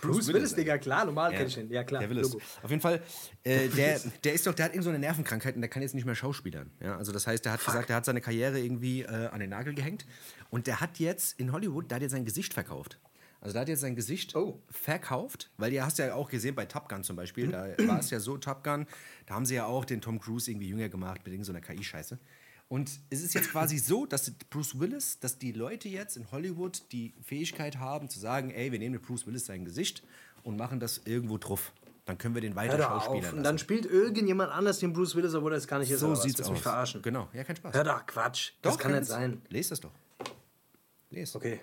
[0.01, 1.71] Bruce Willis, Digga, klar, normal Ja, kenn ich den.
[1.71, 2.01] Ja, klar.
[2.01, 2.33] Der Willis.
[2.33, 2.41] Logo.
[2.63, 3.03] Auf jeden Fall,
[3.43, 5.95] äh, der, der ist doch, der hat irgend so eine Nervenkrankheit und der kann jetzt
[5.95, 6.71] nicht mehr schauspielern.
[6.81, 9.51] Ja, also das heißt, der hat gesagt, der hat seine Karriere irgendwie äh, an den
[9.51, 10.07] Nagel gehängt
[10.51, 12.99] und der hat jetzt in Hollywood, der hat jetzt sein Gesicht verkauft.
[13.41, 14.61] Also da hat jetzt sein Gesicht Oh.
[14.69, 18.11] verkauft, weil ihr hast ja auch gesehen bei Top Gun zum Beispiel, da war es
[18.11, 18.87] ja so, Top Gun,
[19.27, 22.19] da haben sie ja auch den Tom Cruise irgendwie jünger gemacht mit irgendeiner KI-Scheiße.
[22.69, 26.83] Und es ist jetzt quasi so, dass Bruce Willis, dass die Leute jetzt in Hollywood
[26.93, 30.03] die Fähigkeit haben zu sagen, ey, wir nehmen mit Bruce Willis sein Gesicht
[30.43, 31.73] und machen das irgendwo drauf.
[32.05, 33.05] Dann können wir den weiter Hör doch auf.
[33.05, 36.01] schauspielern Und dann spielt irgendjemand anders den Bruce Willis, obwohl das gar nicht ist.
[36.01, 36.51] So sieht's aus.
[36.51, 37.03] mich verarschen?
[37.03, 37.75] Genau, ja, kein Spaß.
[37.75, 38.53] Hör doch, Quatsch.
[38.63, 39.43] Das Doch, kann nicht sein.
[39.49, 39.93] Lest das doch.
[41.11, 41.37] Lest.
[41.37, 41.61] Okay.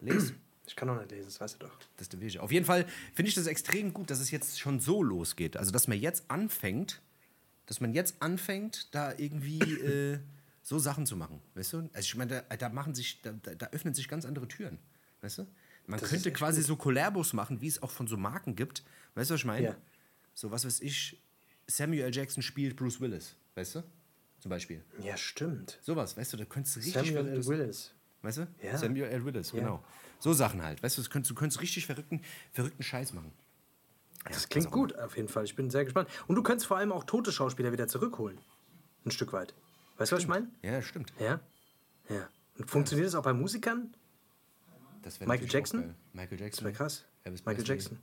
[0.00, 0.34] Lest.
[0.66, 1.78] Ich kann doch nicht lesen, das weißt du doch.
[1.96, 2.42] Das ist der.
[2.42, 5.56] Auf jeden Fall finde ich das extrem gut, dass es jetzt schon so losgeht.
[5.56, 7.00] Also, dass man jetzt anfängt,
[7.68, 10.18] dass man jetzt anfängt, da irgendwie äh,
[10.62, 11.40] so Sachen zu machen.
[11.54, 11.78] Weißt du?
[11.92, 14.78] Also, ich meine, da, da machen sich, da, da, öffnen sich ganz andere Türen.
[15.20, 15.46] Weißt du?
[15.86, 18.84] Man Das könnte quasi so Collabos machen, wie es auch von so Marken gibt.
[19.14, 19.66] Weißt du, was ich meine?
[19.66, 19.76] Ja.
[20.32, 21.22] So, was weiß ich,
[21.66, 22.14] Samuel L.
[22.14, 23.36] Jackson spielt Bruce Willis.
[23.54, 23.84] Weißt du?
[24.40, 24.82] Zum Beispiel.
[25.02, 25.78] Ja, stimmt.
[25.82, 27.46] Sowas, weißt du, da könntest du richtig Samuel L.
[27.46, 27.92] Willis.
[28.22, 28.48] Weißt du?
[28.62, 28.78] Ja.
[28.78, 29.24] Samuel L.
[29.26, 29.60] Willis, Ja.
[29.60, 29.84] genau.
[30.20, 30.82] So Sachen halt.
[30.82, 32.22] Weißt du, du könntest, du könntest richtig verrückten,
[32.52, 33.30] verrückten Scheiß machen.
[34.32, 35.44] Das klingt gut, auf jeden Fall.
[35.44, 36.08] Ich bin sehr gespannt.
[36.26, 38.38] Und du könntest vor allem auch tote Schauspieler wieder zurückholen.
[39.04, 39.54] Ein Stück weit.
[39.96, 40.48] Weißt du, was ich meine?
[40.62, 41.12] Ja, stimmt.
[41.18, 41.40] Ja?
[42.08, 42.28] Ja.
[42.56, 43.94] Und funktioniert das auch bei Musikern?
[45.20, 45.94] Michael Jackson?
[46.12, 46.64] Michael Jackson.
[46.64, 47.04] Das wäre krass.
[47.24, 47.64] Michael.
[47.64, 47.98] Jackson.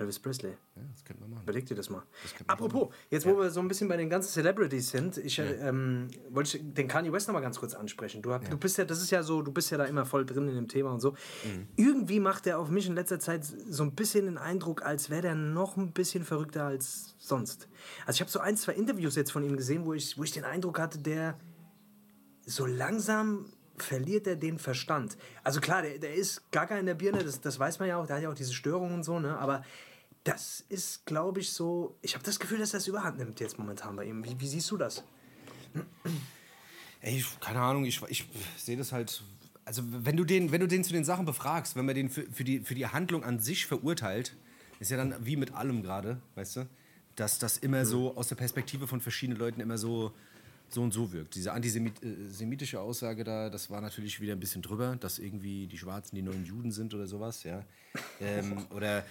[0.00, 0.50] Elvis Presley.
[0.50, 1.42] Ja, das könnte man machen.
[1.42, 1.98] Überleg dir das mal.
[1.98, 5.68] man Apropos, jetzt wo wir so ein bisschen bei den ganzen Celebrities sind, ich äh,
[5.68, 8.22] ähm, wollte ich den Kanye West noch mal ganz kurz ansprechen.
[8.22, 10.24] Du, hab, du bist ja, das ist ja so, du bist ja da immer voll
[10.24, 11.12] drin in dem Thema und so.
[11.44, 11.68] Mhm.
[11.76, 15.22] Irgendwie macht er auf mich in letzter Zeit so ein bisschen den Eindruck, als wäre
[15.22, 17.68] der noch ein bisschen verrückter als sonst.
[18.06, 20.32] Also ich habe so ein, zwei Interviews jetzt von ihm gesehen, wo ich, wo ich
[20.32, 21.38] den Eindruck hatte, der
[22.46, 23.46] so langsam
[23.82, 25.16] verliert er den Verstand.
[25.42, 28.06] Also klar, der, der ist gaga in der Birne, das, das weiß man ja auch,
[28.06, 29.36] der hat ja auch diese Störungen und so, ne?
[29.38, 29.64] aber
[30.24, 33.96] das ist, glaube ich, so, ich habe das Gefühl, dass das überhand nimmt jetzt momentan
[33.96, 34.24] bei ihm.
[34.24, 35.02] Wie, wie siehst du das?
[37.00, 39.22] Ey, ich- keine Ahnung, ich, ich sehe das halt.
[39.64, 42.22] Also, wenn du, den, wenn du den zu den Sachen befragst, wenn man den für,
[42.30, 44.36] für, die, für die Handlung an sich verurteilt,
[44.80, 46.68] ist ja dann wie mit allem gerade, weißt du?
[47.16, 50.12] Dass das immer so aus der Perspektive von verschiedenen Leuten immer so,
[50.68, 51.34] so und so wirkt.
[51.34, 56.16] Diese antisemitische Aussage da, das war natürlich wieder ein bisschen drüber, dass irgendwie die Schwarzen
[56.16, 57.64] die neuen Juden sind oder sowas, ja.
[58.20, 59.04] Ähm, oder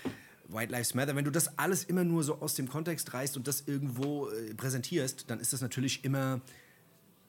[0.50, 1.16] White Lives Matter.
[1.16, 4.54] Wenn du das alles immer nur so aus dem Kontext reißt und das irgendwo äh,
[4.54, 6.42] präsentierst, dann ist das natürlich immer.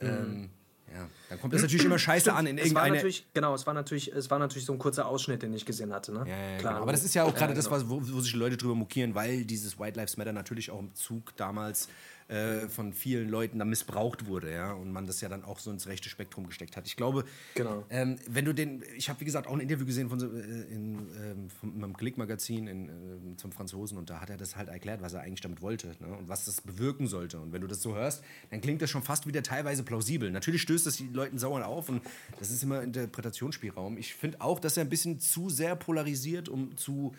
[0.00, 0.50] Ähm,
[0.92, 3.14] ja, dann kommt das natürlich immer scheiße an in es war irgendeiner.
[3.32, 6.12] genau, es war natürlich, es war natürlich so ein kurzer Ausschnitt, den ich gesehen hatte.
[6.12, 6.24] Ne?
[6.26, 6.82] Ja, ja, Klar, genau.
[6.82, 7.88] Aber das ist ja auch gerade das, genau.
[7.88, 11.36] wo, wo sich Leute drüber mokieren, weil dieses White Lives Matter natürlich auch im Zug
[11.36, 11.88] damals
[12.30, 15.71] äh, von vielen Leuten dann missbraucht wurde, ja, und man das ja dann auch so
[15.71, 16.86] ins rechte Spektrum gesteckt hat.
[16.86, 17.84] Ich glaube, Genau.
[17.90, 20.38] ähm, wenn du den, ich habe wie gesagt auch ein Interview gesehen von so, äh,
[20.73, 24.69] in, ähm, von meinem Klick-Magazin in, äh, zum Franzosen und da hat er das halt
[24.69, 27.40] erklärt, was er eigentlich damit wollte ne, und was das bewirken sollte.
[27.40, 30.30] Und wenn du das so hörst, dann klingt das schon fast wieder teilweise plausibel.
[30.30, 32.02] Natürlich stößt das die Leuten sauer auf und
[32.38, 33.99] das ist immer Interpretationsspielraum.
[33.99, 37.12] Ich finde auch, dass er ein bisschen zu sehr polarisiert, um zu,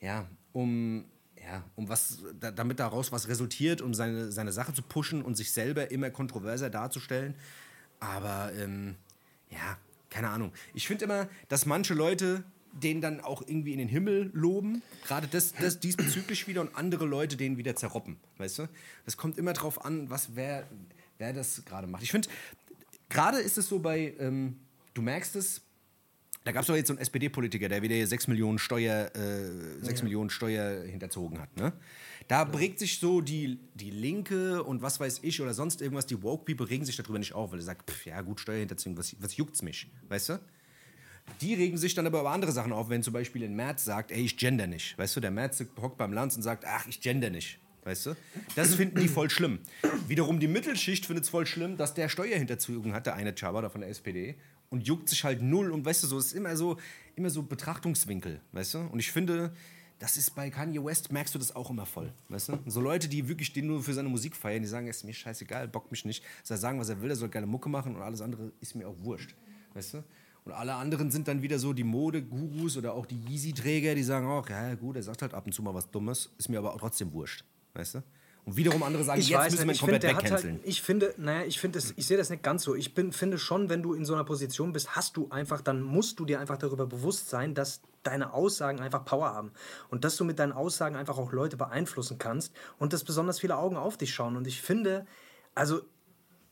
[0.00, 1.04] ja, um
[1.46, 5.36] ja, um was, da, damit daraus was resultiert, um seine, seine Sache zu pushen und
[5.36, 7.36] sich selber immer kontroverser darzustellen.
[8.00, 8.96] Aber ähm,
[9.50, 9.78] ja,
[10.10, 10.52] keine Ahnung.
[10.74, 15.28] Ich finde immer, dass manche Leute den dann auch irgendwie in den Himmel loben, gerade
[15.28, 18.68] das, das diesbezüglich wieder und andere Leute den wieder zerroppen, weißt du?
[19.04, 20.66] Das kommt immer drauf an, was wer,
[21.16, 22.02] wer das gerade macht.
[22.02, 22.28] Ich finde,
[23.08, 24.56] gerade ist es so bei, ähm,
[24.92, 25.62] du merkst es,
[26.46, 30.04] da gab es doch jetzt so einen SPD-Politiker, der wieder 6 Millionen Steuer, äh, 6
[30.04, 31.56] Millionen Steuer hinterzogen hat.
[31.56, 31.72] Ne?
[32.28, 36.22] Da regt sich so die, die Linke und was weiß ich oder sonst irgendwas, die
[36.22, 39.36] Woke-People regen sich darüber nicht auf, weil sie sagt, pff, ja gut, Steuerhinterziehung, was, was
[39.36, 40.40] juckt's mich, weißt du?
[41.40, 44.12] Die regen sich dann aber über andere Sachen auf, wenn zum Beispiel ein Merz sagt,
[44.12, 44.96] ey, ich gender nicht.
[44.96, 47.58] Weißt du, der Merz hockt beim Lanz und sagt, ach, ich gender nicht.
[47.82, 48.16] Weißt du?
[48.54, 49.58] Das finden die voll schlimm.
[50.06, 53.68] Wiederum die Mittelschicht findet es voll schlimm, dass der Steuerhinterziehung hat, der eine Chaba da
[53.68, 54.36] von der SPD,
[54.70, 55.70] und juckt sich halt null.
[55.70, 56.76] Und weißt du, so es ist immer so,
[57.14, 58.78] immer so Betrachtungswinkel, weißt du?
[58.78, 59.52] Und ich finde,
[59.98, 62.58] das ist bei Kanye West, merkst du das auch immer voll, weißt du?
[62.66, 65.14] So Leute, die wirklich den nur für seine Musik feiern, die sagen, es ist mir
[65.14, 66.22] scheißegal, bockt mich nicht.
[66.42, 68.86] Soll sagen, was er will, er soll geile Mucke machen und alles andere ist mir
[68.86, 69.34] auch wurscht,
[69.74, 70.04] weißt du?
[70.44, 74.26] Und alle anderen sind dann wieder so die Mode-Gurus oder auch die Yeezy-Träger, die sagen
[74.28, 76.74] auch, ja gut, er sagt halt ab und zu mal was Dummes, ist mir aber
[76.74, 78.02] auch trotzdem wurscht, weißt du?
[78.46, 80.54] Und wiederum andere sagen, Ich jetzt weiß müssen wir ihn komplett hat wegcanceln.
[80.54, 82.76] halt, ich finde, naja, ich finde es, ich sehe das nicht ganz so.
[82.76, 85.82] Ich bin, finde schon, wenn du in so einer Position bist, hast du einfach, dann
[85.82, 89.50] musst du dir einfach darüber bewusst sein, dass deine Aussagen einfach Power haben
[89.90, 93.56] und dass du mit deinen Aussagen einfach auch Leute beeinflussen kannst und dass besonders viele
[93.56, 94.36] Augen auf dich schauen.
[94.36, 95.06] Und ich finde,
[95.56, 95.80] also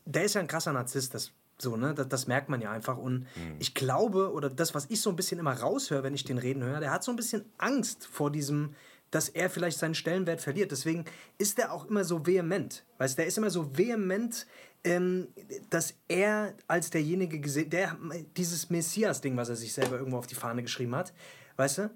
[0.03, 2.97] der ist ja ein krasser Narzisst, das so, ne, das, das merkt man ja einfach.
[2.97, 3.27] Und
[3.59, 6.61] ich glaube, oder das, was ich so ein bisschen immer raushöre, wenn ich den reden
[6.61, 8.75] höre, der hat so ein bisschen Angst vor diesem,
[9.11, 10.71] dass er vielleicht seinen Stellenwert verliert.
[10.71, 11.05] Deswegen
[11.37, 12.83] ist er auch immer so vehement.
[12.97, 14.45] Weißt der ist immer so vehement,
[14.83, 15.27] ähm,
[15.69, 17.97] dass er als derjenige gesehen, der
[18.37, 21.13] dieses Messias-Ding, was er sich selber irgendwo auf die Fahne geschrieben hat,
[21.57, 21.91] weißt du,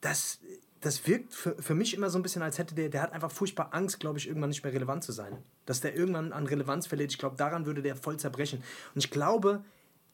[0.00, 0.40] das,
[0.80, 3.30] das wirkt für, für mich immer so ein bisschen, als hätte der, der hat einfach
[3.30, 5.38] furchtbar Angst, glaube ich, irgendwann nicht mehr relevant zu sein.
[5.64, 7.12] Dass der irgendwann an Relevanz verliert.
[7.12, 8.62] Ich glaube, daran würde der voll zerbrechen.
[8.94, 9.64] Und ich glaube,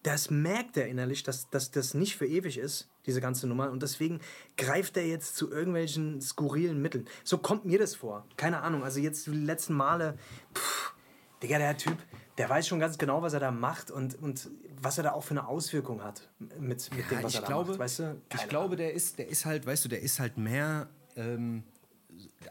[0.03, 3.71] das merkt er innerlich, dass, dass das nicht für ewig ist, diese ganze Nummer.
[3.71, 4.21] Und deswegen
[4.57, 7.07] greift er jetzt zu irgendwelchen skurrilen Mitteln.
[7.25, 8.27] So kommt mir das vor.
[8.37, 8.85] Keine Ahnung.
[8.85, 10.19] Also jetzt die letzten Male,
[10.55, 10.95] pff,
[11.43, 11.97] Digga, der Typ,
[12.39, 15.25] der weiß schon ganz genau, was er da macht und, und was er da auch
[15.25, 17.79] für eine Auswirkung hat mit, mit dem, Ja, was er ich da glaube, macht.
[17.79, 18.21] Weißt du?
[18.31, 21.65] ich Keine glaube, der ist, der ist halt, weißt du, der ist halt mehr, ähm,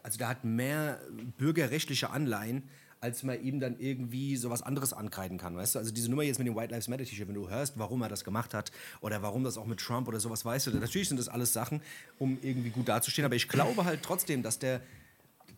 [0.03, 0.99] also der hat mehr
[1.37, 2.67] bürgerrechtliche Anleihen,
[3.01, 5.79] als man ihm dann irgendwie sowas anderes ankreiden kann, weißt du?
[5.79, 8.09] Also diese Nummer jetzt mit dem White Lives Matter T-Shirt, wenn du hörst, warum er
[8.09, 11.17] das gemacht hat oder warum das auch mit Trump oder sowas, weißt du, natürlich sind
[11.17, 11.81] das alles Sachen,
[12.17, 14.81] um irgendwie gut dazustehen, aber ich glaube halt trotzdem, dass der,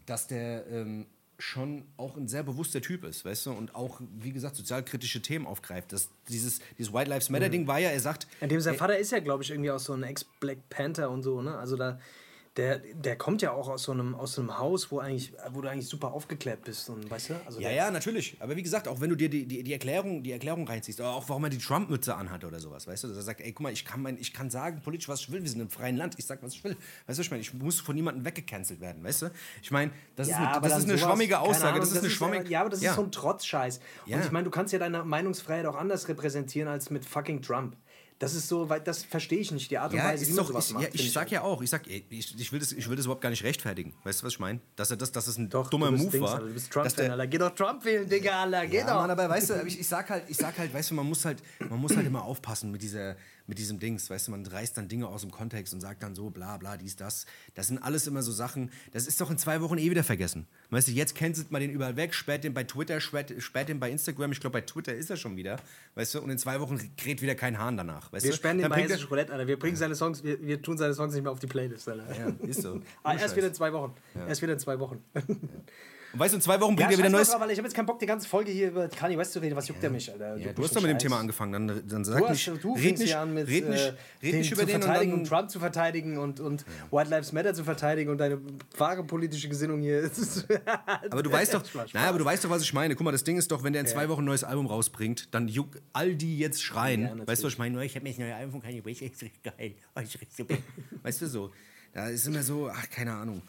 [0.06, 1.08] dass der ähm,
[1.42, 5.48] schon auch ein sehr bewusster Typ ist, weißt du, und auch, wie gesagt, sozialkritische Themen
[5.48, 5.92] aufgreift.
[5.92, 8.28] Das, dieses, dieses White Lives Matter-Ding war ja, er sagt.
[8.40, 11.24] In dem sein Vater ist ja, glaube ich, irgendwie auch so ein Ex-Black Panther und
[11.24, 11.58] so, ne?
[11.58, 12.00] Also da
[12.58, 15.62] der, der kommt ja auch aus so einem, aus so einem Haus, wo, eigentlich, wo
[15.62, 16.90] du eigentlich super aufgeklärt bist.
[16.90, 17.34] Und, weißt du?
[17.46, 18.36] Also ja, ja, natürlich.
[18.42, 21.12] Aber wie gesagt, auch wenn du dir die, die, die, Erklärung, die Erklärung reinziehst, oder
[21.12, 23.62] auch warum er die Trump-Mütze anhat oder sowas, weißt du, dass er sagt, ey, guck
[23.62, 25.96] mal, ich kann, mein, ich kann sagen politisch, was ich will, wir sind im freien
[25.96, 26.76] Land, ich sag, was ich will.
[27.08, 29.32] Weißt du, ich meine, ich muss von niemandem weggecancelt werden, weißt du?
[29.62, 32.00] Ich meine, das ja, ist eine, das ist eine sowas, schwammige Aussage, Ahnung, das ist
[32.00, 32.50] eine schwammige...
[32.50, 33.80] Ja, aber das ist so ein Trotzscheiß.
[34.08, 37.78] Und ich meine, du kannst ja deine Meinungsfreiheit auch anders repräsentieren als mit fucking Trump.
[38.22, 40.46] Das ist so, weil das verstehe ich nicht, die Art und ja, Weise, wie man
[40.46, 40.84] sowas ich, macht.
[40.84, 43.22] Ja, ich sag ja auch, ich sag, ich, ich, will das, ich will das überhaupt
[43.22, 43.96] gar nicht rechtfertigen.
[44.04, 44.60] Weißt du, was ich meine?
[44.76, 46.36] Dass er das, dass es ein doch, dummer Move Dings, war.
[46.36, 47.26] Alter, du bist Trump-Fan, Alter.
[47.26, 48.68] Geh doch Trump wählen, Digga, Alter.
[48.68, 49.02] Geh ja, doch.
[49.02, 51.26] Mann, aber weißt du, ich, ich sag halt, ich sag halt, weißt du, man muss
[51.26, 53.16] halt, man muss halt immer aufpassen mit dieser,
[53.52, 56.16] mit diesem Dings, weißt du, man reißt dann Dinge aus dem Kontext und sagt dann
[56.16, 57.26] so, bla bla, dies, das.
[57.54, 60.48] Das sind alles immer so Sachen, das ist doch in zwei Wochen eh wieder vergessen.
[60.70, 63.82] Weißt du, jetzt cancelt man den überall weg, sperrt den bei Twitter, sperrt, sperrt den
[63.82, 65.58] bei Instagram, ich glaube bei Twitter ist er schon wieder,
[65.96, 68.38] weißt du, und in zwei Wochen kräht wieder kein Hahn danach, weißt wir du.
[68.38, 71.14] sperren den bei Hessisch Roulette, Alter, wir bringen seine Songs, wir, wir tun seine Songs
[71.14, 72.06] nicht mehr auf die Playlist, Alter.
[72.18, 72.80] Ja, ist so.
[73.04, 74.28] ah, erst wieder in zwei Wochen, ja.
[74.28, 75.04] erst wieder in zwei Wochen.
[75.14, 75.22] Ja.
[76.14, 77.30] Und weißt du, in zwei Wochen bringt ja, er wieder neues.
[77.38, 79.56] Mal, ich habe jetzt keinen Bock, die ganze Folge hier über Kanye West zu reden.
[79.56, 79.90] Was juckt ja.
[79.90, 80.38] der mich, Alter?
[80.38, 81.68] Ja, du hast doch mit dem Thema angefangen.
[81.68, 82.48] Dann, dann sag du nicht.
[82.48, 85.28] Hast, du red nicht, an mit, red nicht, äh, red nicht über den verteidigen und,
[85.28, 86.66] Trump zu verteidigen und, und.
[86.92, 88.42] White Lives Matter zu verteidigen und deine
[88.78, 90.10] wahre politische Gesinnung hier.
[91.10, 92.96] aber du weißt doch, naja, aber du weißt doch, was ich meine.
[92.96, 95.34] Guck mal, das Ding ist doch, wenn der in zwei Wochen ein neues Album rausbringt,
[95.34, 97.26] dann juckt all die jetzt schreien.
[97.26, 97.84] weißt du, was ich meine?
[97.86, 99.76] Ich habe mir das neue Album von Kanye West richtig geil.
[101.04, 101.52] Weißt du so?
[101.94, 103.42] Da ist immer so, ach, keine Ahnung.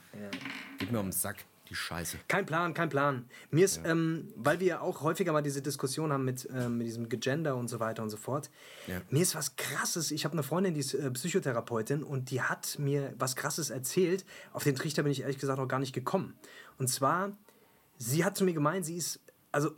[0.79, 1.44] Geht mir um den Sack.
[1.73, 2.19] Die Scheiße.
[2.29, 3.25] Kein Plan, kein Plan.
[3.51, 3.93] Mir ist, ja.
[3.93, 7.69] ähm, weil wir auch häufiger mal diese Diskussion haben mit, ähm, mit diesem Gender und
[7.69, 8.51] so weiter und so fort.
[8.87, 9.01] Ja.
[9.09, 10.11] Mir ist was Krasses.
[10.11, 14.27] Ich habe eine Freundin, die ist äh, Psychotherapeutin und die hat mir was Krasses erzählt.
[14.53, 16.35] Auf den Trichter bin ich ehrlich gesagt noch gar nicht gekommen.
[16.77, 17.33] Und zwar,
[17.97, 19.71] sie hat zu mir gemeint, sie ist, also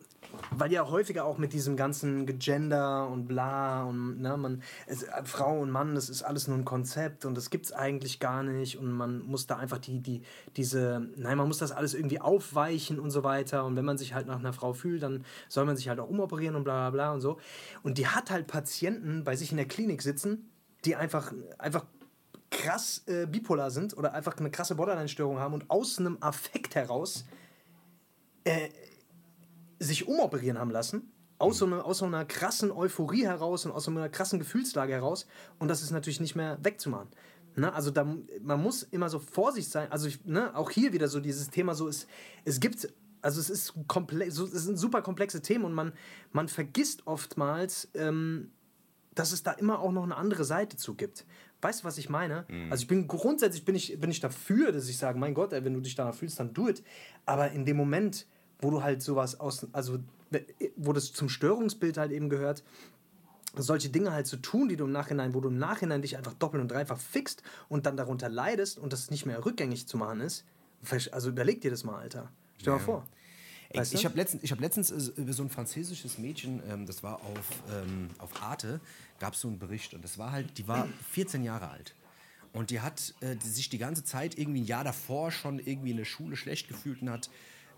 [0.51, 5.25] weil ja häufiger auch mit diesem ganzen Gender und bla und ne, man, es, äh,
[5.25, 8.43] Frau und Mann, das ist alles nur ein Konzept und das gibt es eigentlich gar
[8.43, 10.23] nicht und man muss da einfach die, die,
[10.57, 14.15] diese, nein, man muss das alles irgendwie aufweichen und so weiter und wenn man sich
[14.15, 16.91] halt nach einer Frau fühlt, dann soll man sich halt auch umoperieren und bla bla
[16.91, 17.39] bla und so.
[17.83, 20.51] Und die hat halt Patienten bei sich in der Klinik sitzen,
[20.85, 21.85] die einfach, einfach
[22.51, 27.25] krass äh, bipolar sind oder einfach eine krasse Borderline-Störung haben und aus einem Affekt heraus
[28.45, 28.69] äh,
[29.85, 33.85] sich umoperieren haben lassen, aus so, einer, aus so einer krassen Euphorie heraus und aus
[33.85, 35.27] so einer krassen Gefühlslage heraus.
[35.59, 37.09] Und das ist natürlich nicht mehr wegzumachen.
[37.57, 37.73] Ne?
[37.73, 38.05] Also da,
[38.43, 39.91] man muss immer so vorsichtig sein.
[39.91, 42.09] Also ich, ne, auch hier wieder so dieses Thema so ist,
[42.45, 45.93] es gibt, also es ist komplex, so, es sind super komplexe Themen und man,
[46.33, 48.51] man vergisst oftmals, ähm,
[49.15, 51.25] dass es da immer auch noch eine andere Seite zu gibt.
[51.63, 52.45] Weißt du, was ich meine?
[52.49, 52.71] Mhm.
[52.71, 55.65] Also ich bin grundsätzlich bin ich, bin ich dafür, dass ich sage, mein Gott, ey,
[55.65, 56.83] wenn du dich danach fühlst, dann do it.
[57.25, 58.27] Aber in dem Moment,
[58.61, 59.99] wo du halt sowas aus, also
[60.77, 62.63] wo das zum Störungsbild halt eben gehört,
[63.57, 66.35] solche Dinge halt zu tun, die du im Nachhinein, wo du im Nachhinein dich einfach
[66.35, 70.21] doppelt und dreifach fixt und dann darunter leidest und das nicht mehr rückgängig zu machen
[70.21, 70.45] ist.
[71.13, 72.31] Also überleg dir das mal, Alter.
[72.59, 72.77] Stell dir ja.
[72.79, 73.07] mal vor.
[73.73, 77.17] Weißt ich habe letztens, hab letztens äh, über so ein französisches Mädchen, ähm, das war
[77.17, 78.81] auf, ähm, auf Arte,
[79.19, 81.95] gab es so einen Bericht und das war halt, die war 14 Jahre alt.
[82.53, 85.91] Und die hat äh, die sich die ganze Zeit irgendwie ein Jahr davor schon irgendwie
[85.91, 87.31] in der Schule schlecht gefühlt und hat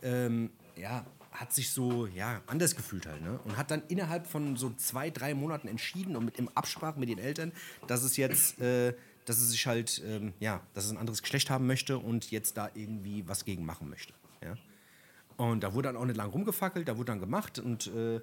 [0.02, 3.22] ähm, ja, hat sich so ja, anders gefühlt halt.
[3.22, 3.38] Ne?
[3.44, 7.08] Und hat dann innerhalb von so zwei, drei Monaten entschieden und mit im Absprache mit
[7.08, 7.52] den Eltern,
[7.86, 11.50] dass es jetzt, äh, dass es sich halt, ähm, ja, dass es ein anderes Geschlecht
[11.50, 14.14] haben möchte und jetzt da irgendwie was gegen machen möchte.
[14.42, 14.56] Ja?
[15.36, 18.20] Und da wurde dann auch nicht lang rumgefackelt, da wurde dann gemacht und äh,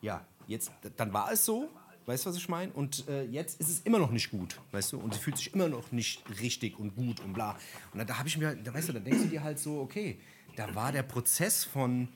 [0.00, 1.68] ja, jetzt, dann war es so,
[2.06, 2.72] weißt du, was ich meine?
[2.72, 4.98] Und äh, jetzt ist es immer noch nicht gut, weißt du?
[4.98, 7.58] Und sie fühlt sich immer noch nicht richtig und gut und bla.
[7.92, 9.80] Und da, da habe ich mir, da, weißt du, da denkst du dir halt so,
[9.80, 10.18] okay,
[10.54, 12.08] da war der Prozess von,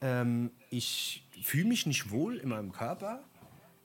[0.00, 3.22] ähm, ich fühle mich nicht wohl in meinem Körper.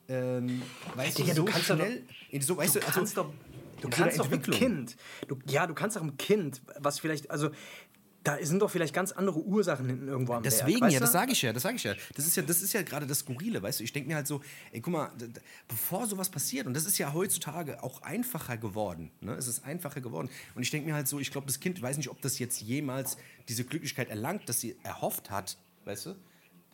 [0.08, 0.62] Ähm,
[0.96, 3.34] weißt hey, du, so du schnell, doch, so, weißt du, also, kannst doch,
[3.80, 4.98] du kannst doch ein Kind,
[5.28, 7.52] du, ja, du kannst auch ein Kind, was vielleicht, also
[8.24, 11.32] da sind doch vielleicht ganz andere Ursachen hinten irgendwo am Deswegen Berg, ja, das sage
[11.32, 11.96] ich ja, das sage ich ja.
[12.16, 13.84] Das ist ja, das ist ja gerade das Skurrile, weißt du.
[13.84, 15.12] Ich denke mir halt so, ey, guck mal,
[15.68, 19.34] bevor sowas passiert und das ist ja heutzutage auch einfacher geworden, ne?
[19.34, 21.84] Es ist einfacher geworden und ich denke mir halt so, ich glaube, das Kind, ich
[21.84, 26.10] weiß nicht, ob das jetzt jemals diese Glücklichkeit erlangt, dass sie erhofft hat, weißt du?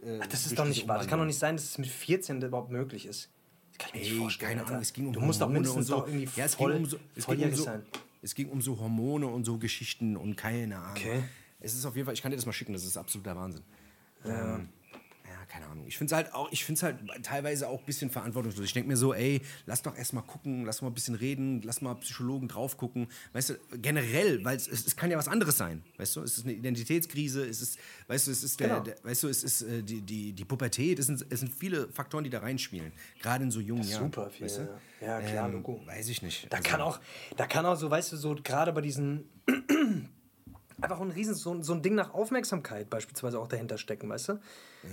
[0.04, 0.98] Äh, Ach, das ist doch nicht wahr.
[0.98, 3.30] Das kann doch nicht sein, dass es mit 14 überhaupt möglich ist.
[3.72, 4.58] Das kann ich mir nicht vorstellen.
[4.58, 6.06] Keine Ahnung, es ging um du musst doch mindestens so.
[6.06, 7.86] irgendwie ja, es voll, ging um so, es ging um so, sein.
[8.28, 10.98] Es ging um so Hormone und so Geschichten und keine Ahnung.
[10.98, 11.24] Okay.
[11.62, 13.64] Es ist auf jeden Fall, ich kann dir das mal schicken, das ist absoluter Wahnsinn.
[14.26, 14.56] Ja.
[14.56, 14.68] Ähm,
[15.48, 15.86] keine Ahnung.
[15.88, 18.66] Ich finde es halt auch, ich finde es halt teilweise auch ein bisschen verantwortungslos.
[18.66, 21.82] Ich denke mir so, ey, lass doch erstmal gucken, lass mal ein bisschen reden, lass
[21.82, 23.08] mal Psychologen drauf gucken.
[23.34, 25.84] Weißt du, generell, weil es, es kann ja was anderes sein.
[25.98, 28.80] Weißt du, es ist eine Identitätskrise, es ist, weißt du, es ist der, Genau.
[28.82, 31.88] der weißt du, es ist äh, die, die, die Pubertät, es sind, es sind viele
[31.90, 32.92] Faktoren, die da reinspielen.
[33.22, 34.04] Gerade in so jungen Jahren.
[34.06, 34.62] super viel, Weißt du?
[34.64, 34.80] ja.
[35.00, 35.82] Ja, klar, ähm, Logo.
[35.86, 36.52] Weiß ich nicht.
[36.52, 37.00] Da Also, kann auch,
[37.36, 39.30] da kann auch so, weißt du, so gerade bei diesen
[40.82, 44.40] einfach ein riesen so, so ein Ding nach Aufmerksamkeit beispielsweise auch dahinter stecken, weißt du?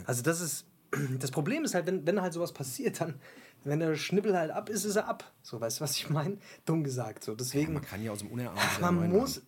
[0.07, 0.67] Also das ist
[1.19, 3.21] das Problem ist halt, wenn, wenn halt sowas passiert, dann
[3.65, 5.33] wenn der Schnippel halt ab ist, ist er ab.
[5.43, 6.37] So, weißt du, was ich meine?
[6.67, 7.25] Dumm gesagt.
[7.25, 9.41] So, deswegen, Man kann ja aus dem Unerarm man muss.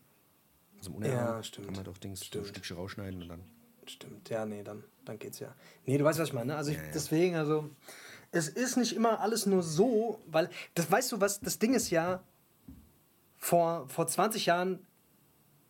[0.79, 1.66] Aus dem Unerarm Ja, stimmt.
[1.66, 2.46] kann man doch Dings so ein Stimmt.
[2.49, 3.42] Stückchen rausschneiden und dann.
[3.87, 5.55] Stimmt, ja, nee, dann, dann geht's ja.
[5.85, 6.46] Nee, du weißt, was ich meine.
[6.53, 6.57] ne?
[6.57, 7.70] Also ich, deswegen, also,
[8.33, 11.90] es ist nicht immer alles nur so, weil, das weißt du, was, das Ding ist
[11.90, 12.22] ja,
[13.37, 14.85] vor, vor 20 Jahren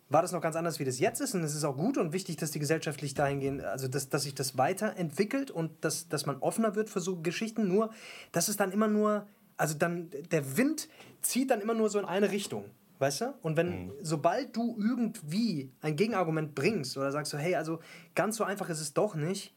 [0.09, 1.35] war das noch ganz anders, wie das jetzt ist.
[1.35, 4.35] Und es ist auch gut und wichtig, dass die gesellschaftlich dahingehend, also dass, dass sich
[4.35, 7.67] das weiterentwickelt und dass, dass man offener wird für so Geschichten.
[7.67, 7.91] Nur,
[8.31, 10.87] dass es dann immer nur, also dann, der Wind
[11.21, 12.65] zieht dann immer nur so in eine Richtung.
[12.99, 13.33] Weißt du?
[13.43, 17.79] Und wenn, sobald du irgendwie ein Gegenargument bringst oder sagst so, hey, also
[18.15, 19.53] ganz so einfach ist es doch nicht,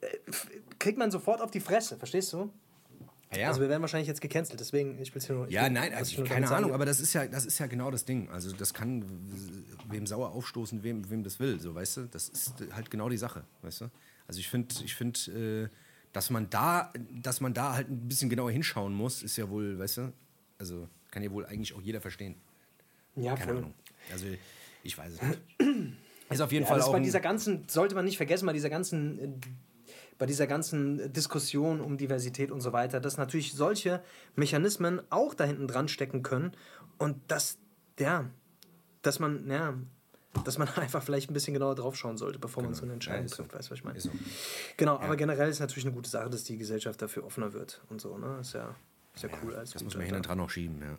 [0.00, 0.06] äh,
[0.78, 2.50] kriegt man sofort auf die Fresse, verstehst du?
[3.36, 5.46] Ja, Also wir werden wahrscheinlich jetzt gecancelt, deswegen, ich will es nur.
[5.46, 6.74] ich Ja, will- nein, also nur keine sagen Ahnung, will.
[6.74, 8.28] aber das ist ja, das ist ja genau das Ding.
[8.28, 9.04] Also das kann
[9.88, 12.06] wem sauer aufstoßen, wem, wem das will, so weißt du.
[12.06, 13.90] Das ist halt genau die Sache, weißt du.
[14.26, 15.76] Also ich finde, ich finde, äh,
[16.12, 19.78] dass man da, dass man da halt ein bisschen genauer hinschauen muss, ist ja wohl,
[19.78, 20.12] weißt du.
[20.58, 22.34] Also kann ja wohl eigentlich auch jeder verstehen.
[23.14, 23.58] Ja, Keine voll.
[23.58, 23.74] Ahnung.
[24.10, 24.26] Also
[24.82, 25.40] ich weiß es nicht.
[26.30, 26.92] Ist auf jeden Ja, Fall auch.
[26.92, 29.28] bei dieser ganzen, sollte man nicht vergessen, bei dieser ganzen, äh,
[30.20, 34.02] bei dieser ganzen Diskussion um Diversität und so weiter, dass natürlich solche
[34.36, 36.52] Mechanismen auch da hinten dran stecken können
[36.98, 37.56] und dass,
[37.98, 38.28] ja,
[39.00, 39.78] dass man, ja,
[40.44, 43.24] dass man einfach vielleicht ein bisschen genauer drauf schauen sollte, bevor man so eine Entscheidung
[43.24, 43.30] Genau.
[43.30, 43.42] Ja, so.
[43.44, 43.98] trifft, weißt du, was ich meine?
[43.98, 44.10] So.
[44.76, 48.02] Genau, aber generell ist natürlich eine gute Sache, dass die Gesellschaft dafür offener wird und
[48.02, 48.36] so, ne?
[48.42, 48.76] Ist ja,
[49.14, 49.56] ist ja cool.
[49.56, 50.98] Als Das muss man hinten dran noch schieben, ja.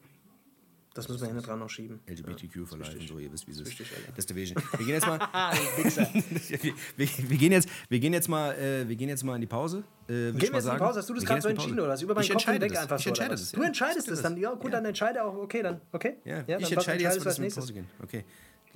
[0.93, 2.01] Das müssen wir hinten dran noch schieben.
[2.06, 3.67] LGBTQ für Life und so, ihr wisst, wie es ist.
[3.67, 4.10] Wichtig, Alter.
[4.10, 4.54] Das ist der Weg.
[4.77, 5.19] Wir gehen jetzt mal.
[5.77, 9.36] Du wir, wir, wir, gehen jetzt, wir, gehen jetzt mal, äh, wir gehen jetzt mal
[9.36, 9.84] in die Pause.
[10.08, 10.77] Äh, Gehen wir jetzt in die.
[10.77, 10.99] Pause?
[10.99, 12.01] Hast du das gerade so entschieden oder was?
[12.01, 12.82] Über meinen ich Kopf hinweg das.
[12.82, 13.51] einfach ich so, entscheide das.
[13.54, 13.67] Du ja.
[13.67, 14.36] entscheidest Ich es dann.
[14.38, 14.69] Ja, gut, Ja.
[14.71, 15.36] dann entscheide auch.
[15.36, 15.80] Okay, dann.
[15.93, 16.17] Okay?
[16.25, 17.73] Ja, dann ich entscheide jetzt, entscheidest du was wir in als die Pause nächstes?
[17.73, 17.88] gehen.
[18.04, 18.25] Okay.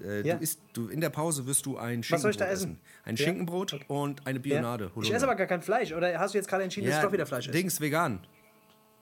[0.01, 0.36] Äh, Ja.
[0.36, 2.80] du isst, du, in der Pause wirst du ein Was soll ich da Schinkenbrot essen?
[3.04, 3.25] Ein Ja.
[3.25, 4.91] Schinkenbrot und eine Bionade.
[4.95, 5.01] Ja.
[5.01, 5.91] Ich esse aber gar kein Fleisch.
[5.91, 7.54] Oder hast du jetzt gerade entschieden, dass ja, es doch wieder Fleisch ist?
[7.54, 8.25] Dings vegan.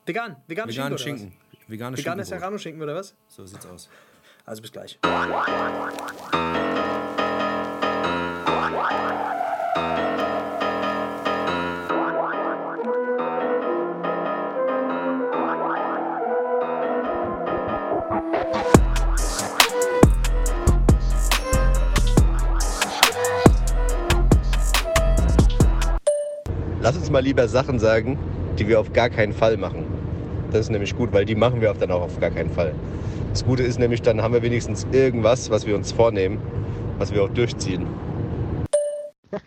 [0.08, 0.38] Vegan.
[0.48, 1.34] Vegan Schinken.
[1.68, 1.98] Schinken.
[1.98, 2.28] Veganes.
[2.30, 3.16] Serrano-Schinken oder was?
[3.28, 3.90] So sieht's aus.
[4.46, 5.00] Also bis gleich.
[26.82, 28.20] Lass uns mal lieber Sachen sagen,
[28.60, 29.93] die wir auf gar keinen Fall machen.
[30.54, 32.76] Das ist nämlich gut, weil die machen wir auch dann auch auf gar keinen Fall.
[33.32, 36.40] Das Gute ist nämlich, dann haben wir wenigstens irgendwas, was wir uns vornehmen,
[37.00, 37.88] was wir auch durchziehen.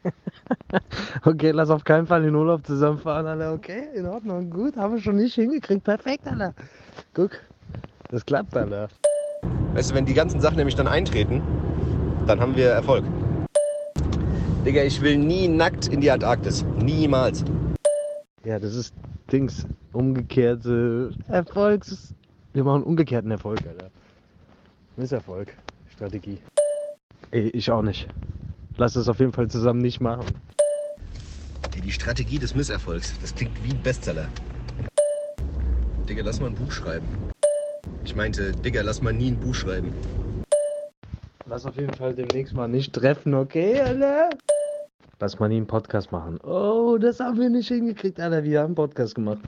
[1.25, 3.53] Okay, lass auf keinen Fall den Urlaub zusammenfahren, Alter.
[3.53, 4.77] Okay, in Ordnung, gut.
[4.77, 5.83] Haben wir schon nicht hingekriegt.
[5.83, 6.55] Perfekt, Alter.
[7.15, 7.31] Guck,
[8.11, 8.89] das klappt, Alter.
[9.75, 11.43] Weißt du, wenn die ganzen Sachen nämlich dann eintreten,
[12.27, 13.05] dann haben wir Erfolg.
[14.65, 16.65] Digga, ich will nie nackt in die Antarktis.
[16.79, 17.45] Niemals.
[18.45, 18.95] Ja, das ist
[19.33, 19.67] Dings.
[19.93, 22.15] Umgekehrte Erfolgs.
[22.53, 23.91] Wir machen umgekehrten Erfolg, Alter.
[24.97, 25.53] Misserfolg.
[25.93, 26.39] Strategie.
[27.31, 28.09] Ey, ich auch nicht.
[28.77, 30.27] Lass es auf jeden Fall zusammen nicht machen.
[31.83, 33.15] Die Strategie des Misserfolgs.
[33.21, 34.27] Das klingt wie ein Bestseller.
[36.09, 37.07] Digga, lass mal ein Buch schreiben.
[38.05, 39.93] Ich meinte, Digga, lass mal nie ein Buch schreiben.
[41.47, 44.31] Lass auf jeden Fall demnächst mal nicht treffen, okay, Alter?
[45.19, 46.39] Lass mal nie einen Podcast machen.
[46.43, 48.45] Oh, das haben wir nicht hingekriegt, Alter.
[48.45, 49.41] Wir haben einen Podcast gemacht.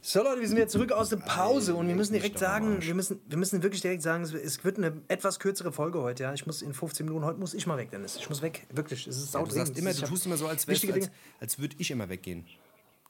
[0.00, 2.94] So Leute, wir sind wieder zurück aus der Pause und wir müssen direkt sagen, wir
[2.94, 6.32] müssen, wir müssen wirklich direkt sagen, es- wird eine etwas kürzere Folge heute, ja.
[6.32, 8.16] Ich muss in 15 Minuten, heute muss ich mal weg, Dennis.
[8.16, 9.06] Ich muss weg, wirklich.
[9.06, 11.76] Es ist Ja, du, sagst immer, du tust immer so, als, wärst, als, als würde
[11.78, 12.46] ich immer weggehen.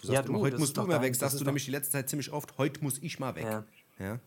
[0.01, 1.65] Du sagst Ja, immer, du, heute das musst du immer weg, das sagst du nämlich
[1.67, 3.45] die letzte Zeit ziemlich oft, heute muss ich mal weg.
[3.45, 3.65] Ja.
[4.01, 4.19] Ja.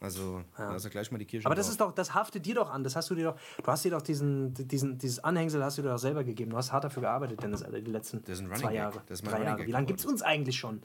[0.00, 1.44] Also, hast du gleich mal die Kirche.
[1.46, 1.72] Aber das drauf.
[1.72, 2.82] ist doch, das haftet dir doch an.
[2.82, 5.82] Das hast du dir doch, du hast dir doch diesen, diesen, dieses Anhängsel hast du
[5.82, 6.50] dir doch selber gegeben.
[6.52, 8.74] Du hast hart dafür gearbeitet, Dennis, die letzten Das ist ein Running zwei.
[8.74, 9.02] Jahre.
[9.06, 9.66] Das ist mein drei Jahre.
[9.66, 10.82] Wie lange gibt es uns eigentlich schon?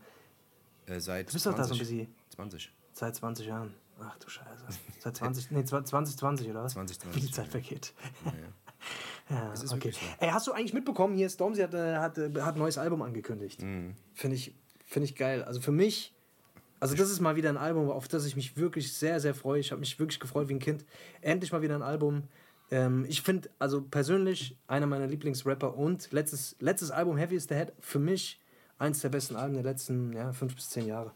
[0.87, 1.79] äh, seit Du bist doch da so ein 20.
[1.79, 2.71] bisschen, 20.
[2.91, 3.73] seit 20 Jahren.
[4.01, 4.65] Ach du Scheiße.
[4.99, 6.73] Seit 20, nee, 2020 oder was?
[6.73, 7.93] 2020, Wie die Zeit vergeht.
[9.29, 9.91] Ja, Es ist okay.
[9.91, 9.99] so.
[10.19, 13.01] Ey, hast du eigentlich mitbekommen, hier Stormzy hat, äh, hat, äh, hat ein neues Album
[13.01, 13.61] angekündigt.
[13.63, 13.95] Mhm.
[14.13, 14.53] Finde ich,
[14.85, 15.43] find ich geil.
[15.43, 16.13] Also für mich,
[16.85, 19.59] also das ist mal wieder ein Album, auf das ich mich wirklich sehr, sehr freue.
[19.59, 20.85] Ich habe mich wirklich gefreut wie ein Kind.
[21.21, 22.23] Endlich mal wieder ein Album,
[22.71, 27.55] Ähm, ich finde, also persönlich, einer meiner Lieblingsrapper und letztes, letztes Album, Heavy is the
[27.55, 28.39] Head, für mich
[28.79, 31.11] eins der besten Alben der letzten ja, fünf bis zehn Jahre.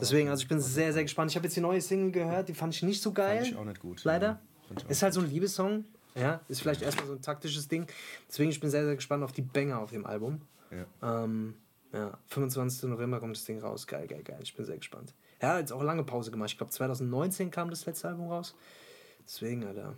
[0.00, 1.30] Deswegen, also ich bin sehr, sehr gespannt.
[1.30, 3.42] Ich habe jetzt die neue Single gehört, die fand ich nicht so geil.
[3.42, 4.26] ich auch nicht gut, Leider.
[4.26, 4.40] ja.
[4.68, 5.84] Fand Ist halt so ein Liebessong.
[6.16, 7.86] Ja, ist vielleicht erstmal so ein taktisches Ding.
[8.28, 10.40] Deswegen, ich bin sehr, sehr gespannt auf die Banger auf dem Album.
[10.70, 11.24] Ja.
[11.24, 11.54] Ähm,
[11.92, 12.88] ja, 25.
[12.88, 13.86] November kommt das Ding raus.
[13.86, 14.38] Geil, geil, geil.
[14.42, 15.12] Ich bin sehr gespannt.
[15.42, 16.50] Ja, jetzt auch lange Pause gemacht.
[16.50, 18.54] Ich glaube, 2019 kam das letzte Album raus.
[19.24, 19.96] Deswegen, Alter,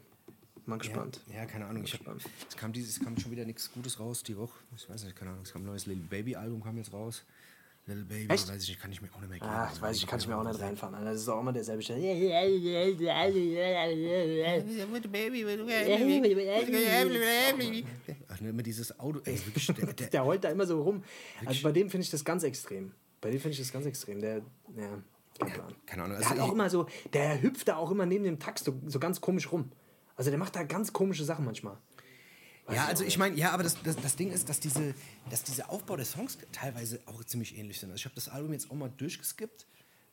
[0.67, 1.21] mal gespannt.
[1.35, 1.85] Ja, keine Ahnung.
[1.85, 2.25] Ich hab, gespannt.
[2.49, 4.59] es, kam dieses, es kam schon wieder nichts Gutes raus die Woche.
[4.77, 5.43] Ich weiß nicht, keine Ahnung.
[5.43, 7.25] Es kam ein neues Little Baby Album, kam jetzt raus.
[7.87, 8.49] Little Baby, Echt?
[8.49, 9.51] weiß ich nicht, kann ich mir auch nicht mehr geben.
[9.53, 10.95] Ach, ich weiß, ich kann ich mir auch nicht reinfahren.
[10.95, 11.11] Alter.
[11.13, 12.01] Das ist auch immer derselbe Stelle.
[18.29, 19.21] Ach, immer dieses Auto.
[19.25, 21.03] Ey, wirklich, der, der, Der heult da immer so rum.
[21.45, 22.93] Also bei dem finde ich das ganz extrem.
[23.21, 24.21] Bei dem finde ich das ganz extrem.
[24.21, 24.43] Der,
[24.77, 25.03] ja,
[25.39, 25.75] kein Plan.
[25.87, 26.19] keine Ahnung.
[26.19, 28.81] Der hat Also, auch immer so, der hüpft da auch immer neben dem Takt so,
[28.87, 29.73] so ganz komisch rum.
[30.15, 31.79] Also der macht da ganz komische Sachen manchmal.
[32.71, 34.95] Ja, also ich meine, ja, aber das, das, das Ding ist, dass diese,
[35.31, 37.91] dass dieser Aufbau der Songs teilweise auch ziemlich ähnlich sind.
[37.91, 39.67] Also ich habe das Album jetzt auch mal durchgeskippt.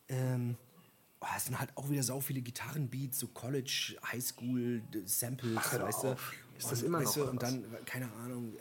[0.08, 0.56] Ähm,
[1.20, 6.02] oh, es sind halt auch wieder sau viele Gitarrenbeats, so College, Highschool, Samples, Ach, weißt
[6.04, 6.16] du.
[6.58, 8.52] Ist das Und, immer noch, du, Und dann, keine Ahnung.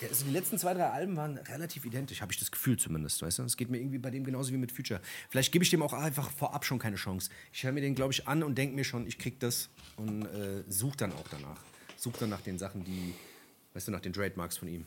[0.00, 3.22] äh, Also die letzten zwei, drei Alben waren relativ identisch, habe ich das Gefühl zumindest,
[3.22, 3.44] weißt du?
[3.44, 5.00] Es geht mir irgendwie bei dem genauso wie mit Future.
[5.30, 7.30] Vielleicht gebe ich dem auch einfach vorab schon keine Chance.
[7.52, 10.26] Ich höre mir den, glaube ich, an und denke mir schon, ich krieg das und
[10.26, 11.62] äh, suche dann auch danach.
[12.02, 13.14] Suche dann nach den Sachen, die,
[13.74, 14.86] weißt du, nach den Trademarks von ihm.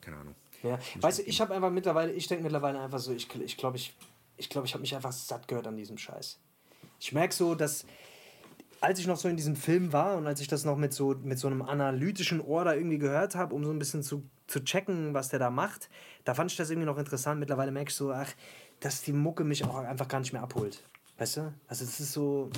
[0.00, 0.36] Keine Ahnung.
[0.62, 0.78] Ja.
[1.00, 3.74] Weißt du, ich habe einfach mittlerweile, ich denke mittlerweile einfach so, ich glaube, ich, glaub,
[3.74, 3.94] ich,
[4.36, 6.38] ich, glaub, ich habe mich einfach satt gehört an diesem Scheiß.
[7.00, 7.84] Ich merke so, dass
[8.80, 11.16] als ich noch so in diesem Film war und als ich das noch mit so,
[11.22, 14.62] mit so einem analytischen Ohr da irgendwie gehört habe, um so ein bisschen zu, zu
[14.62, 15.88] checken, was der da macht,
[16.24, 17.40] da fand ich das irgendwie noch interessant.
[17.40, 18.32] Mittlerweile merke ich so, ach,
[18.78, 20.84] dass die Mucke mich auch einfach gar nicht mehr abholt.
[21.18, 21.52] Weißt du?
[21.66, 22.50] Also das ist so,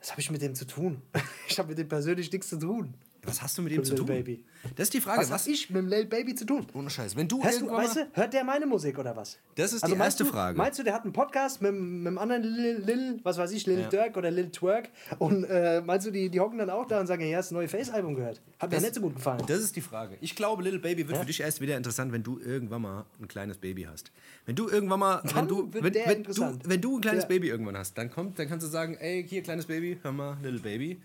[0.00, 1.02] was habe ich mit dem zu tun?
[1.48, 2.94] Ich habe mit dem persönlich nichts zu tun.
[3.28, 4.06] Was hast du mit ihm Mit zu Lil tun?
[4.06, 4.44] Baby.
[4.76, 5.20] Das ist die Frage.
[5.20, 6.66] Was Was, habe ich mit dem Lil Baby zu tun?
[6.74, 7.14] Ohne Scheiß.
[7.16, 9.38] Wenn du Hörst du, weißt du, hört der meine Musik oder was?
[9.54, 10.58] Das ist die Also meinst erste du, Frage.
[10.58, 13.66] Meinst du, der hat einen Podcast mit, mit einem anderen Lil, Lil, was weiß ich,
[13.66, 13.88] Lil Ja.
[13.88, 14.88] Dirk oder Lil Twerk
[15.18, 17.54] und äh, meinst du, die, die hocken dann auch da und sagen, ja, hast du
[17.54, 18.40] ein neues Face-Album gehört?
[18.58, 19.42] Hat mir Das- nicht so gut gefallen.
[19.46, 20.16] Das ist die Frage.
[20.20, 23.28] Ich glaube, Little Baby wird für dich erst wieder interessant, wenn du irgendwann mal ein
[23.28, 24.10] kleines Baby hast.
[24.46, 27.28] Wenn du irgendwann mal, wenn du, wenn, wenn, du, wenn du ein kleines Ja.
[27.28, 30.36] Baby irgendwann hast, dann kommt, dann kannst du sagen, ey, hier kleines Baby, hör mal,
[30.42, 30.98] Little Baby,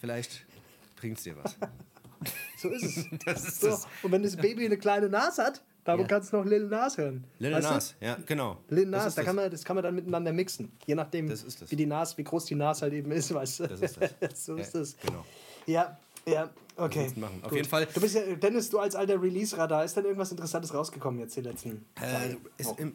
[0.00, 0.44] vielleicht
[1.00, 1.56] bringt's dir was.
[2.58, 3.06] so ist es.
[3.24, 3.68] Das ist so.
[3.68, 3.86] das.
[4.02, 6.06] Und wenn das Baby eine kleine Nase hat, darum Ja.
[6.08, 7.24] kannst du noch Lil Nas hören.
[7.38, 7.72] Little Weißt du?
[7.74, 8.58] Nas, ja, genau.
[8.68, 9.24] Lil Nas, da das.
[9.24, 10.70] kann man, das kann man dann miteinander mixen.
[10.86, 13.66] Je nachdem, wie die Nas, wie groß die Nas halt eben ist, weißt du.
[13.68, 14.10] Das ist das.
[14.44, 14.96] so ist Ja, das.
[14.98, 15.24] genau.
[15.66, 17.10] Ja, ja, okay.
[17.14, 17.24] du?
[17.24, 17.52] Auf Gut.
[17.52, 21.18] jeden Fall- Du bist ja, Dennis, du als alter Release-Radar, ist denn irgendwas Interessantes rausgekommen
[21.20, 22.94] jetzt die letzten Äh, ist im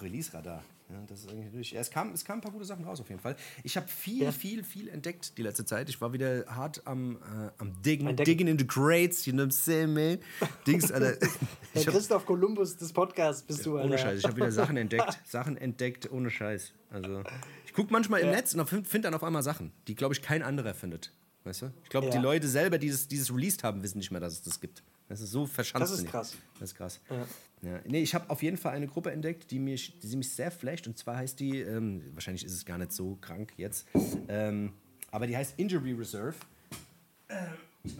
[0.00, 0.62] Release-Radar.
[0.90, 3.08] Ja, das ist natürlich, ja, es, kam, es kamen ein paar gute Sachen raus auf
[3.10, 3.36] jeden Fall.
[3.62, 4.32] Ich habe viel, Ja.
[4.32, 5.90] viel, viel entdeckt die letzte Zeit.
[5.90, 9.50] Ich war wieder hart am, äh, am Diggen, digging in the crates, you know what
[9.50, 10.18] I'm saying, man?
[10.66, 11.18] Dings, Alter.
[11.74, 13.86] Der Christoph Kolumbus des Podcasts bist du, Alter.
[13.88, 15.20] ohne Scheiß, ich habe wieder Sachen entdeckt.
[15.26, 16.72] Sachen entdeckt, ohne Scheiß.
[16.90, 17.22] Also,
[17.66, 18.30] ich gucke manchmal im.
[18.30, 21.12] Netz und finde dann auf einmal Sachen, die, glaube ich, kein anderer findet.
[21.44, 21.72] Weißt du?
[21.84, 24.32] Ich glaube, die Leute selber, die das, die das released haben, wissen nicht mehr, dass
[24.34, 24.82] es das gibt.
[25.08, 25.92] Das ist so verschanzt.
[25.92, 26.34] Das ist krass.
[26.60, 27.00] Das ist krass.
[27.10, 27.26] Ja.
[27.62, 27.80] Ja.
[27.86, 30.86] Nee, ich habe auf jeden Fall eine Gruppe entdeckt, die mich, die mich sehr flasht.
[30.86, 33.86] Und zwar heißt die, ähm, wahrscheinlich ist es gar nicht so krank jetzt,
[34.28, 34.72] ähm,
[35.10, 36.34] aber die heißt Injury Reserve.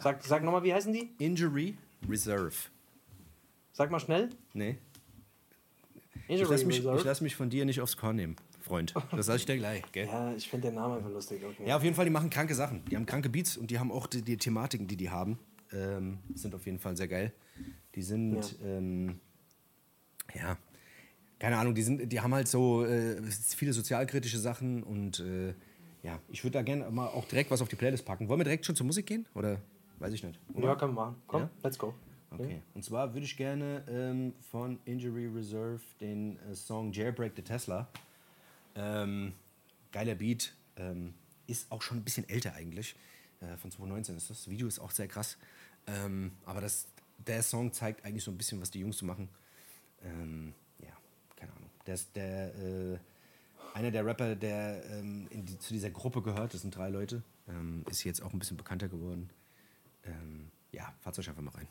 [0.01, 1.11] Sag, sag nochmal, wie heißen die?
[1.19, 1.77] Injury
[2.09, 2.53] Reserve.
[3.73, 4.31] Sag mal schnell.
[4.55, 4.79] Nee.
[6.29, 6.99] Ich Injury lasse mich, Reserve.
[6.99, 8.95] ich lass mich von dir nicht aufs Korn nehmen, Freund.
[9.13, 10.07] Das sag ich dir gleich, gell?
[10.07, 11.43] Ja, ich finde den Namen einfach lustig.
[11.45, 11.67] Okay.
[11.67, 12.85] Ja, auf jeden Fall, die machen kranke Sachen.
[12.87, 15.39] Die haben kranke Beats und die haben auch die, die Thematiken, die die haben,
[15.73, 17.33] ähm, sind auf jeden Fall sehr geil.
[17.95, 18.67] Die sind, Ja.
[18.67, 19.21] ähm,
[20.35, 20.57] ja,
[21.39, 25.55] keine Ahnung, die, sind, die haben halt so äh, viele sozialkritische Sachen und äh,
[26.03, 28.29] ja, ich würde da gerne mal auch direkt was auf die Playlist packen.
[28.29, 29.27] Wollen wir direkt schon zur Musik gehen?
[29.35, 29.61] Oder
[29.99, 30.39] weiß ich nicht?
[30.55, 30.69] Oder?
[30.69, 31.23] Ja, können wir machen.
[31.27, 31.51] Komm, Ja?
[31.63, 31.95] let's go.
[32.31, 32.61] Okay.
[32.75, 37.89] Und zwar würde ich gerne ähm, von Injury Reserve den äh, Song Jailbreak the Tesla.
[38.75, 39.33] Ähm,
[39.93, 40.55] geiler Beat.
[40.77, 41.15] Ähm,
[41.47, 42.95] ist auch schon ein bisschen älter eigentlich.
[43.41, 44.45] Äh, von 2019 ist das.
[44.45, 45.39] Das Video ist auch sehr krass.
[45.87, 46.87] Ähm, aber das,
[47.27, 49.29] der Song zeigt eigentlich so ein bisschen, was die Jungs so machen.
[50.03, 50.93] Ähm, ja,
[51.37, 51.71] keine Ahnung.
[51.87, 52.99] Der ist der, äh,
[53.75, 57.85] einer der Rapper, der ähm, die, zu dieser Gruppe gehört, das sind drei Leute, ähm,
[57.89, 59.31] ist jetzt auch ein bisschen bekannter geworden.
[60.05, 61.69] Ähm, ja, fahrt euch einfach mal rein.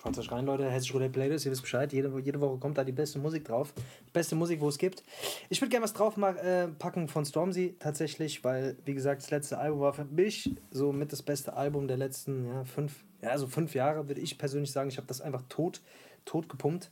[0.00, 0.70] Fahrt euch rein, Leute.
[0.70, 1.92] Hessische Roulette Playlist, ihr wisst Bescheid.
[1.92, 3.74] Jede, jede Woche kommt da die beste Musik drauf.
[4.12, 5.02] Beste Musik, wo es gibt.
[5.48, 9.58] Ich würde gerne was drauf äh, packen von Stormzy tatsächlich, weil, wie gesagt, das letzte
[9.58, 13.48] Album war für mich so mit das beste Album der letzten ja, fünf, ja, also
[13.48, 14.88] fünf Jahre, würde ich persönlich sagen.
[14.88, 15.80] Ich habe das einfach tot,
[16.28, 16.90] tot gepumpt.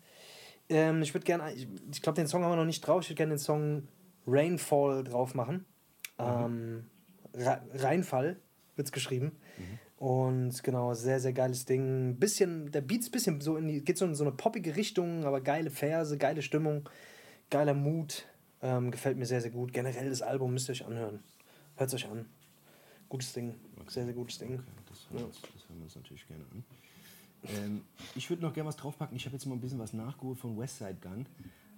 [0.68, 3.02] Ähm, ich würde gerne, ich, ich glaube, den Song haben wir noch nicht drauf.
[3.02, 3.86] Ich würde gerne den Song
[4.26, 5.64] Rainfall drauf machen.
[6.18, 6.86] Ähm,
[7.34, 8.36] Ra- Reinfall
[8.74, 9.32] wird es geschrieben.
[9.58, 9.78] Mhm.
[9.98, 12.16] Und genau, sehr, sehr geiles Ding.
[12.18, 15.24] Bisschen, der Beat ist bisschen so in die, geht so in so eine poppige Richtung,
[15.24, 16.88] aber geile Verse, geile Stimmung,
[17.50, 18.26] geiler Mut.
[18.62, 19.72] Ähm, gefällt mir sehr, sehr gut.
[19.72, 21.20] Generell das Album müsst ihr euch anhören.
[21.76, 22.26] Hört es euch an.
[23.08, 23.54] Gutes Ding.
[23.86, 24.62] Sehr, sehr gutes Ding.
[24.88, 26.64] Das hören, wir uns, das hören wir uns natürlich gerne an.
[27.48, 27.82] Ähm,
[28.14, 29.16] ich würde noch gerne was draufpacken.
[29.16, 31.26] Ich habe jetzt mal ein bisschen was nachgeholt von Westside Gun.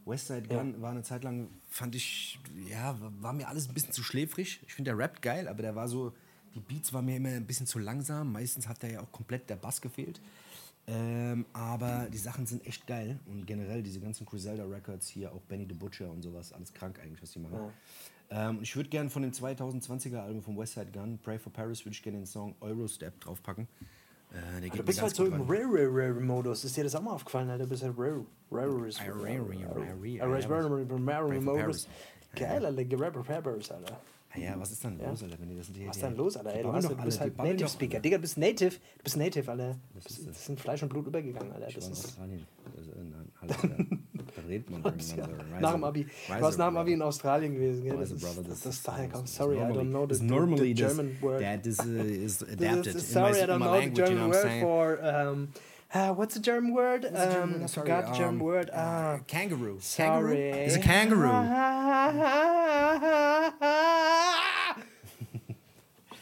[0.05, 2.39] Westside Gun war eine Zeit lang, fand ich,
[2.69, 4.61] ja, war mir alles ein bisschen zu schläfrig.
[4.67, 6.15] Ich finde der Rap geil, aber der war so,
[6.55, 8.33] die Beats waren mir immer ein bisschen zu langsam.
[8.33, 10.21] Meistens hat da ja auch komplett der Bass gefehlt.
[10.87, 15.43] Ähm, aber die Sachen sind echt geil und generell diese ganzen Griselda Records hier, auch
[15.43, 17.59] Benny the Butcher und sowas, alles krank eigentlich, was die machen.
[18.31, 21.95] Ähm, ich würde gerne von dem 2020er Album von Westside Gun, Pray for Paris, würde
[21.95, 23.69] ich gerne den Song Eurostep draufpacken.
[24.31, 25.41] Äh, der geht Du bist halt so im.
[25.49, 26.65] Rare, Rare, Modus.
[26.65, 27.65] Ist dir das auch mal aufgefallen, Alter?
[27.65, 31.87] Du bist halt Rare, Rare, ist Rare, Rare, Rare, Rare, Rare, Rare, Rare, for Modus.
[31.87, 31.89] Paris.
[32.35, 32.99] Geil, Alter.
[32.99, 34.01] Rappers, Alter.
[34.31, 36.37] Ah Ja, was ist dann los, Alter, wenn die das die Was ist denn los,
[36.37, 36.63] Alter?
[36.63, 38.01] du, hast, du bist halt Native Speaker.
[38.01, 38.75] Digga, du bist Native.
[38.99, 39.77] Du bist Native, Alter.
[39.95, 41.67] Das ist in Fleisch und Blut übergegangen, Alter.
[41.67, 42.47] Das ist, Australien.
[44.41, 45.17] Da redet man irgendwann so.
[45.17, 46.05] Rise nach dem Abi.
[46.05, 47.03] Du warst nach dem Abi in.
[47.03, 47.97] Australien gewesen, gell?
[47.97, 49.29] Das ist, brother, das, das das daher kommt.
[49.29, 51.41] Sorry, I don't know the, normally the this- German word.
[51.41, 53.95] That is, uh, is This adapted is- in sorry, my, I in don't know language,
[53.95, 54.63] the you German know what word saying?
[54.63, 55.05] for.
[55.05, 55.49] Um,
[55.95, 57.05] uh, what's the German word?
[57.07, 58.71] Um, German- sorry, forgot the German um, word.
[58.75, 59.79] Ah, Kangaroo.
[59.81, 60.07] sorry.
[60.07, 60.37] Kangaroo?
[60.37, 61.29] It's a kangaroo.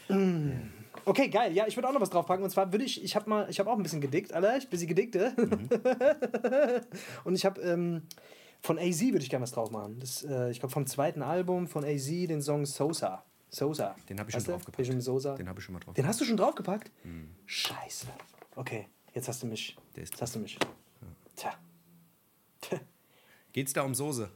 [0.09, 0.66] Mm.
[1.07, 1.53] Okay, geil.
[1.53, 2.43] Ja, ich würde auch noch was draufpacken.
[2.43, 4.57] Und zwar würde ich, ich habe mal, ich habe auch ein bisschen gedickt, Alter.
[4.57, 5.69] Ich bin sie gedickt, Mhm.
[7.23, 8.03] Und ich habe ähm,
[8.61, 9.99] von AZ würde ich gerne was drauf machen.
[9.99, 13.23] Das, äh, ich glaube vom zweiten Album von AZ den Song Sosa.
[13.49, 13.95] Sosa.
[14.09, 14.77] Den habe ich schon draufgepackt.
[15.37, 15.93] Den habe ich schon mal drauf.
[15.95, 16.91] Den hast du schon draufgepackt?
[17.45, 18.07] Scheiße.
[18.57, 19.77] Okay, jetzt hast du mich.
[19.95, 20.59] Der ist jetzt hast du mich.
[21.37, 21.53] Tja.
[22.59, 22.79] Tja.
[23.53, 24.29] Geht's da um Soße?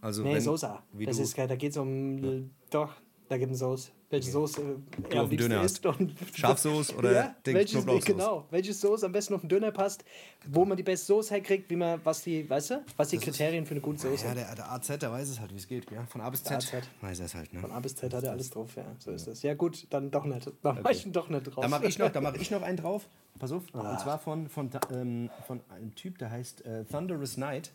[0.00, 0.82] Also Nee, wenn, Sosa.
[0.92, 2.50] Wie Das ist, da geht es um.
[2.70, 2.92] Doch,
[3.28, 3.92] da gibt es Soße.
[4.10, 5.86] Welche Soße auf am liebsten Döner isst.
[5.86, 7.84] Und Schafsoße oder ja, Ding, welches?
[8.04, 10.04] Genau, welche Soße am besten auf den Döner passt,
[10.48, 13.64] wo man die beste Soße herkriegt, wie man, was die, weißt du, was die Kriterien
[13.66, 15.88] für eine gute Soße ja, der, der AZ, der weiß es halt, wie es geht.
[15.92, 16.04] Ja?
[16.06, 16.56] Von A bis Z.
[16.56, 16.72] AZ.
[17.00, 17.52] Weiß er es halt.
[17.52, 17.60] Ne?
[17.60, 19.42] Von A bis Z hat er alles drauf, ja, so ist das.
[19.42, 20.50] Ja gut, dann doch nicht.
[20.62, 21.62] Dann mach ich ihn doch nicht drauf.
[21.62, 23.06] Da mache ich, noch- da mach ich noch einen drauf.
[23.38, 23.62] Pass auf.
[23.74, 23.92] Ah.
[23.92, 27.70] Und zwar von, von, ähm, von einem Typ, der heißt äh, Thunderous Night.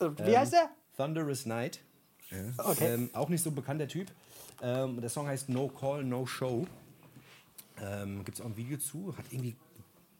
[0.00, 0.68] Äh, Wie heißt er?
[0.98, 1.80] Thunderous Night.
[2.30, 2.64] Ja.
[2.64, 2.92] Okay.
[2.94, 4.10] Ähm, auch nicht so bekannter Typ.
[4.62, 6.66] Ähm, der Song heißt No Call, No Show.
[7.80, 9.16] Ähm, Gibt es auch ein Video zu.
[9.16, 9.56] Hat irgendwie,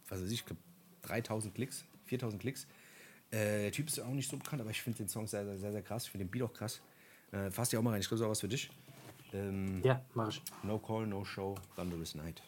[0.09, 0.59] was weiß ich, ich glaub,
[1.03, 2.67] 3000 Klicks, 4000 Klicks.
[3.31, 5.57] Äh, der Typ ist auch nicht so bekannt, aber ich finde den Song sehr, sehr,
[5.59, 6.05] sehr, sehr krass.
[6.05, 6.81] Ich finde den Beat auch krass.
[7.33, 8.01] Äh, fass dir auch mal rein.
[8.01, 8.71] Ich ist auch was für dich.
[9.33, 10.43] Ähm, Ja, mach ich.
[10.63, 12.43] No Call, No Show, Thunderous Night.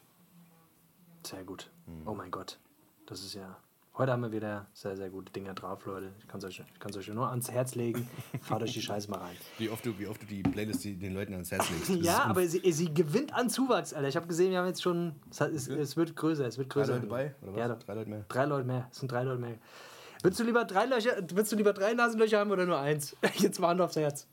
[1.26, 1.70] Sehr gut.
[1.86, 2.07] Hm.
[2.07, 2.59] Oh mein Gott.
[3.07, 3.59] Das ist ja.
[3.99, 6.12] Heute haben wir wieder sehr, sehr gute Dinge drauf, Leute.
[6.20, 8.09] Ich kann es euch, ich kann's euch nur ans Herz legen.
[8.42, 9.36] Fahrt euch die Scheiße mal rein.
[9.59, 11.90] Wie oft du, wie oft du die Playlist die, den Leuten ans Herz legst.
[12.05, 14.07] Ja, aber sie, sie gewinnt an Zuwachs, Alter.
[14.07, 15.16] Ich habe gesehen, wir haben jetzt schon.
[15.28, 16.94] Es, hat- es, es wird größer, es wird Drei größer.
[16.94, 17.34] Leute bei?
[17.42, 17.59] Oder was?
[17.59, 17.74] Ja.
[17.74, 18.24] Drei Leute mehr?
[18.28, 18.88] Drei Leute mehr.
[18.92, 19.59] Es sind drei Leute mehr.
[20.22, 23.16] Würdest du lieber drei Löcher, würdest du lieber drei Nasenlöcher haben oder nur eins?
[23.34, 24.28] Jetzt mal Hand aufs Herz.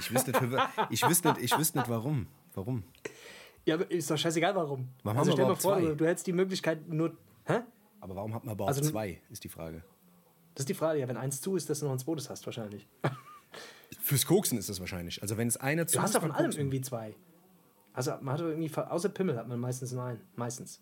[0.00, 0.42] Ich wüsste nicht,
[0.90, 2.26] ich wüsste nicht, ich wüsste nicht warum.
[2.54, 2.82] Warum?
[3.66, 4.88] Ja, ist doch scheißegal, warum.
[5.04, 5.94] Warum also haben wir stell mal vor, zwei?
[5.94, 7.16] du hättest die Möglichkeit nur.
[7.48, 7.60] Hä?
[8.00, 9.82] Aber warum hat man überhaupt Also- zwei, ist die Frage.
[10.54, 11.00] Das ist die Frage.
[11.00, 12.86] Ja, wenn eins zu ist, dass du noch ein zweites hast, wahrscheinlich.
[14.00, 15.22] Fürs Koksen ist das wahrscheinlich.
[15.22, 17.14] Also wenn es einer zu Du hast ist doch von allem Koksen, irgendwie zwei.
[17.92, 20.20] Also man hat irgendwie, außer Pimmel hat man meistens nur einen.
[20.36, 20.80] Meistens.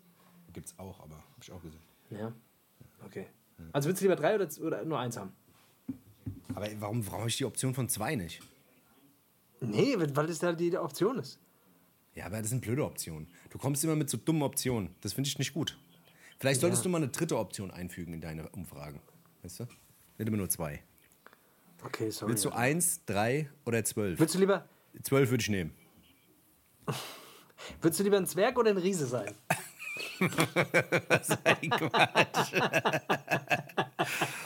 [0.53, 1.81] Gibt's auch, aber hab ich auch gesehen.
[2.09, 2.33] Ja.
[3.05, 3.27] Okay.
[3.71, 5.31] Also willst du lieber drei oder, oder nur eins haben?
[6.53, 8.41] Aber warum, habe ich die Option von zwei nicht?
[9.59, 11.39] Nee, weil das da die Option ist.
[12.15, 13.27] Ja, aber das sind blöde Optionen.
[13.49, 14.95] Du kommst immer mit so dummen Optionen.
[15.01, 15.77] Das finde ich nicht gut.
[16.39, 19.01] Vielleicht solltest du mal eine dritte Option einfügen in deine Umfragen.
[19.43, 19.63] Weißt du?
[20.17, 20.83] Nicht immer nur zwei.
[21.83, 22.31] Okay, sorry.
[22.31, 24.19] Willst du eins, drei oder zwölf?
[24.19, 24.67] Willst du lieber,
[25.03, 25.73] Zwölf würde ich nehmen.
[27.81, 29.35] willst du lieber ein Zwerg oder ein Riese sein?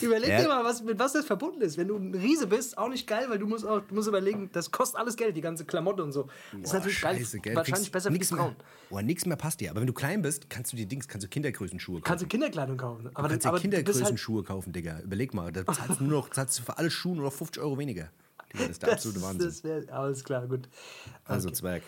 [0.00, 0.42] Überleg Ja.
[0.42, 1.76] dir mal, was, mit was das verbunden ist.
[1.78, 4.50] Wenn du ein Riese bist, auch nicht geil, weil du musst auch du musst überlegen,
[4.52, 6.28] das kostet alles Geld, die ganze Klamotte und so.
[6.62, 7.20] ist natürlich geil,
[7.54, 8.56] wahrscheinlich besser für die Frauen.
[8.90, 9.70] Oh, nichts mehr passt dir.
[9.70, 12.04] Aber wenn du klein bist, kannst du die Dings, kannst du Kindergrößenschuhe kaufen.
[12.04, 13.08] Kannst du Kinderkleidung kaufen.
[13.14, 15.00] Aber, Du kannst bist halt, Kindergrößenschuhe kaufen, Digga.
[15.00, 17.62] Überleg mal, da zahlst du nur noch, zahlst du für alle Schuhe nur noch 50
[17.62, 18.10] Euro weniger.
[18.52, 19.46] Digga, das ist der das, absolute Wahnsinn.
[19.48, 20.68] das wäre alles klar, gut.
[21.24, 21.82] also Zwerg.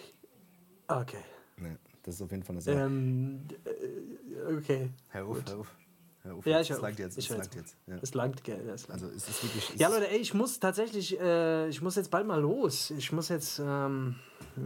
[0.88, 1.18] Okay.
[1.60, 2.76] Ja, das ist auf jeden Fall eine Sache.
[2.78, 4.90] Ähm, äh, okay.
[5.08, 5.74] hör auf, hör auf.
[6.22, 6.46] Hör auf.
[6.46, 7.18] Ja, ich das hör langt jetzt.
[7.18, 7.76] Ich hör langt jetzt.
[7.86, 7.96] Ja.
[8.02, 8.62] Es langt, gell.
[8.66, 9.02] Das langt.
[9.02, 9.70] Also es ist wirklich.
[9.74, 12.90] Es Ja, Leute, ey, ich muss tatsächlich, äh, ich muss jetzt bald mal los.
[12.90, 14.16] Ich muss jetzt, ähm,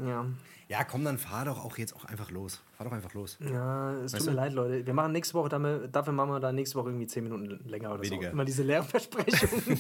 [0.05, 0.27] ja,
[0.73, 2.63] ja, komm, dann fahr doch auch jetzt auch einfach los.
[2.79, 3.37] Fahr doch einfach los.
[3.41, 4.37] ja, es tut Weißt mir du?
[4.39, 4.87] leid, Leute.
[4.87, 8.03] Wir machen nächste Woche, dafür machen wir dann nächste Woche irgendwie 10 Minuten länger oder
[8.03, 8.29] Weniger.
[8.29, 8.33] so.
[8.33, 9.79] Immer diese leeren Versprechungen.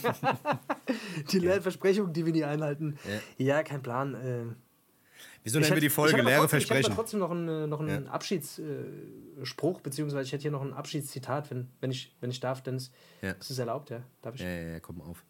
[1.33, 2.99] die leeren Versprechungen, die wir nie einhalten.
[3.39, 4.15] Ja, kein Plan.
[4.15, 4.45] Äh,
[5.45, 6.85] Wieso nennen wir die Folge ich leere trotzdem, Ich Versprechen?
[6.91, 11.51] habe trotzdem noch einen, äh, noch einen Abschiedsspruch, beziehungsweise ich hätte hier noch ein Abschiedszitat,
[11.51, 12.93] wenn, wenn, ich, wenn ich darf, Dennis.
[13.23, 13.33] Ja.
[13.33, 14.03] Ist es erlaubt, ja?
[14.21, 14.41] Darf ich?
[14.41, 15.25] Ja, ja, ja, komm auf.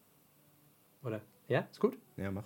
[1.03, 1.23] Oder?
[1.49, 1.99] Ja, ist gut?
[2.17, 2.45] Ja, mach.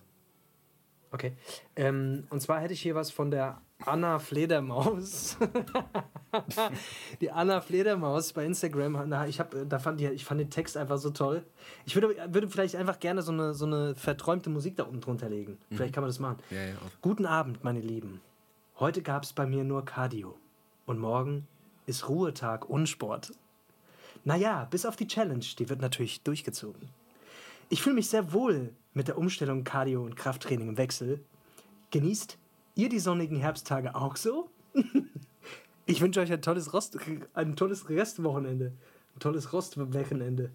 [1.17, 1.33] Okay.
[1.77, 5.39] Ähm, und zwar hätte ich hier was von der Anna Fledermaus.
[7.23, 9.03] die Anna Fledermaus bei Instagram.
[9.07, 11.43] Na, ich, hab, da fand die, ich fand den Text einfach so toll.
[11.87, 15.31] Ich würde, würde vielleicht einfach gerne so eine, so eine verträumte Musik da unten drunter
[15.31, 15.57] legen.
[15.71, 16.37] Vielleicht kann man das machen.
[16.51, 16.75] Ja, ja.
[17.01, 18.21] Guten Abend, meine Lieben.
[18.79, 20.37] Heute gab es bei mir nur Cardio.
[20.85, 21.47] Und morgen
[21.87, 23.33] ist Ruhetag und Sport.
[24.25, 26.91] Naja, bis auf die Challenge, die wird natürlich durchgezogen.
[27.71, 31.21] Ich fühle mich sehr wohl mit der Umstellung Cardio und Krafttraining im Wechsel.
[31.91, 32.39] Genießt
[32.75, 34.49] ihr die sonnigen Herbsttage auch so?
[35.87, 36.99] ich wünsche euch ein tolles, Rost,
[37.35, 38.73] ein tolles Restwochenende.
[39.15, 40.51] Ein tolles Rostwochenende.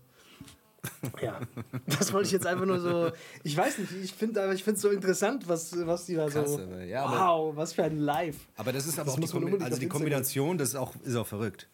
[1.22, 1.40] Ja,
[1.86, 3.12] das wollte ich jetzt einfach nur so.
[3.44, 6.28] Ich weiß nicht, ich finde aber ich finde es so interessant, was, was die da
[6.28, 6.60] Krass, so.
[6.60, 8.38] ja, wow, was für ein Live.
[8.58, 11.16] Aber das ist aber Das auch die, Kombi also die Kombination, das ist auch, ist
[11.16, 11.70] auch verrückt.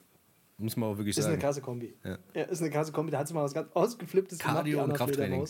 [0.58, 1.42] Muss man auch wirklich Ist eine sagen.
[1.42, 1.96] krasse Kombi.
[2.04, 2.18] Ja.
[2.34, 2.44] Ja.
[2.44, 3.12] ist eine krasse Kombi.
[3.12, 5.48] Da hat sie mal was ganz ausgeflipptes Cardio die und Anna Krafttraining.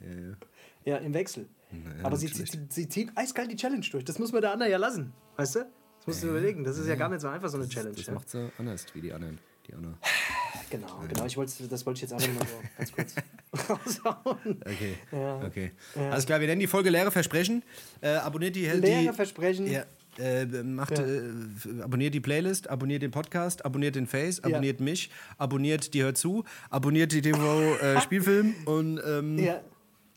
[0.00, 0.36] Ja, ja.
[0.84, 1.48] Ja, im Wechsel.
[2.02, 4.04] Aber sie, sie, sie zieht eiskalt die Challenge durch.
[4.04, 5.12] Das muss man der Anna ja lassen.
[5.36, 5.58] Weißt du?
[5.60, 6.64] Das musst du überlegen.
[6.64, 7.94] Das ist ja gar nicht so einfach, so eine Challenge.
[7.94, 8.14] Das ja.
[8.14, 9.38] macht sie anders wie die anderen.
[9.66, 9.98] Die Anna.
[10.70, 11.24] Genau, genau.
[11.24, 13.14] Ich wollte, das wollte ich jetzt einfach mal so ganz kurz
[13.70, 14.60] raushauen.
[14.60, 14.94] Okay.
[15.12, 15.40] Ja.
[15.46, 15.72] okay.
[15.94, 17.62] Alles klar, wir nennen die Folge Leere Versprechen.
[18.02, 18.62] Äh, abonniert die.
[18.64, 19.66] die Leere Versprechen.
[19.66, 19.84] Ja.
[20.18, 21.06] Äh, macht, Ja.
[21.06, 21.22] äh,
[21.80, 26.44] abonniert die Playlist, abonniert den Podcast, abonniert den Face, abonniert mich, abonniert die Hört zu,
[26.68, 29.60] abonniert die TV äh, Spielfilm und ähm, Ja.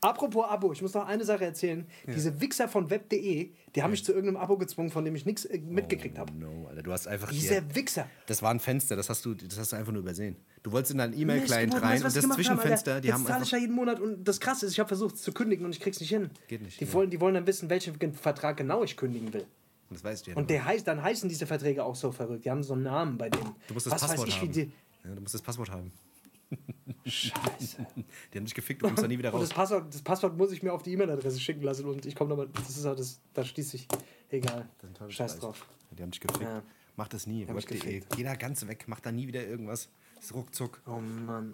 [0.04, 1.86] Apropos Abo, ich muss noch eine Sache erzählen.
[2.08, 5.46] Diese Wichser von web.de, die haben mich zu irgendeinem Abo gezwungen, von dem ich nichts
[5.46, 6.34] äh, mitgekriegt habe.
[6.34, 8.08] no, Alter, du hast einfach Diese hier, Wichser.
[8.26, 10.38] das war ein Fenster, das hast du, das hast du einfach nur übersehen.
[10.64, 13.02] Du wolltest in deinen E-Mail-Client Bruder, rein weißt und das haben, Zwischenfenster, Alter?
[13.02, 15.16] die Jetzt haben zahle ich ja jeden Monat und das Krasse ist, ich habe versucht
[15.16, 16.32] es zu kündigen und ich krieg's nicht hin.
[16.48, 16.94] Geht nicht, Die, ja.
[16.94, 19.46] wollen, die wollen dann wissen, welchen Vertrag genau ich kündigen will.
[19.92, 20.38] das weißt du ja.
[20.38, 22.44] Und der heißt, dann heißen diese Verträge auch so verrückt.
[22.46, 23.52] Die haben so einen Namen bei denen.
[23.68, 24.52] du musst das Was Passwort ich, haben.
[24.52, 24.72] die.
[25.04, 25.92] ja, du musst das Passwort haben.
[27.06, 27.86] Scheiße.
[28.34, 29.50] Die haben dich gefickt, du kommst da nie wieder Und raus.
[29.50, 32.30] das Passwort, das Passwort muss ich mir auf die E-Mail-Adresse schicken lassen und ich komme
[32.30, 32.48] nochmal.
[32.54, 33.88] Das ist auch das, da schließt sich.
[34.30, 34.68] Egal.
[35.10, 35.66] Scheiß drauf.
[35.92, 36.42] Die haben dich gefickt.
[36.44, 36.62] Ja.
[36.96, 37.48] Mach das nie.
[37.48, 38.02] Web.de.
[38.16, 39.90] Geh da ganz weg, mach da nie wieder irgendwas.
[40.16, 40.82] Das ist ruckzuck.
[40.86, 41.54] Oh Mann.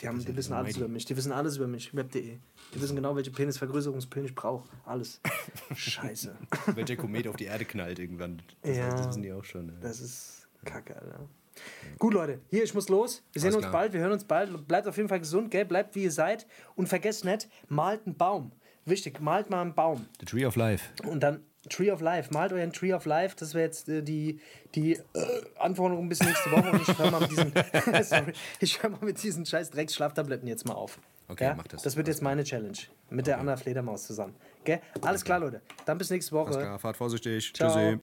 [0.00, 0.80] Die, haben, die wissen alles mighty.
[0.80, 1.04] über mich.
[1.04, 1.94] Die wissen alles über mich.
[1.94, 2.38] Web.de.
[2.74, 4.68] Die wissen genau, welche Penisvergrößerungspillen ich brauche.
[4.84, 5.20] Alles.
[5.74, 6.36] Scheiße.
[6.74, 8.42] Welcher Komet auf die Erde knallt irgendwann.
[8.62, 8.90] Das, Ja.
[8.90, 9.68] das wissen die auch schon.
[9.68, 9.74] Ja.
[9.80, 11.28] Das ist kacke, Alter.
[11.98, 13.22] Gut, Leute, hier, ich muss los.
[13.32, 13.72] Wir sehen Alles uns klar.
[13.72, 14.66] bald, wir hören uns bald.
[14.66, 15.64] Bleibt auf jeden Fall gesund, gell?
[15.64, 16.46] Bleibt wie ihr seid.
[16.74, 18.52] Und vergesst nicht, malt einen Baum.
[18.84, 20.06] Wichtig, malt mal einen Baum.
[20.20, 20.84] The Tree of Life.
[21.08, 22.32] Und dann Tree of Life.
[22.32, 23.36] Malt euren Tree of Life.
[23.38, 24.40] Das wäre jetzt äh, die,
[24.74, 25.02] die äh,
[25.58, 26.70] Anforderung bis nächste Woche.
[26.70, 27.52] Und ich höre mal mit diesen,
[28.02, 30.98] sorry, ich hör mal mit diesen scheiß Drecks-Schlaftabletten jetzt mal auf.
[31.28, 31.54] Okay, ja?
[31.54, 31.82] mach das.
[31.82, 32.76] Das wird jetzt meine Challenge.
[33.08, 34.34] Mit der Anna Fledermaus zusammen.
[34.64, 34.80] Gell?
[35.00, 35.62] Alles klar, Leute.
[35.86, 36.48] Dann bis nächste Woche.
[36.48, 37.54] Alles klar, fahrt vorsichtig.
[37.54, 37.70] Ciao.
[37.72, 37.98] Tschüssi.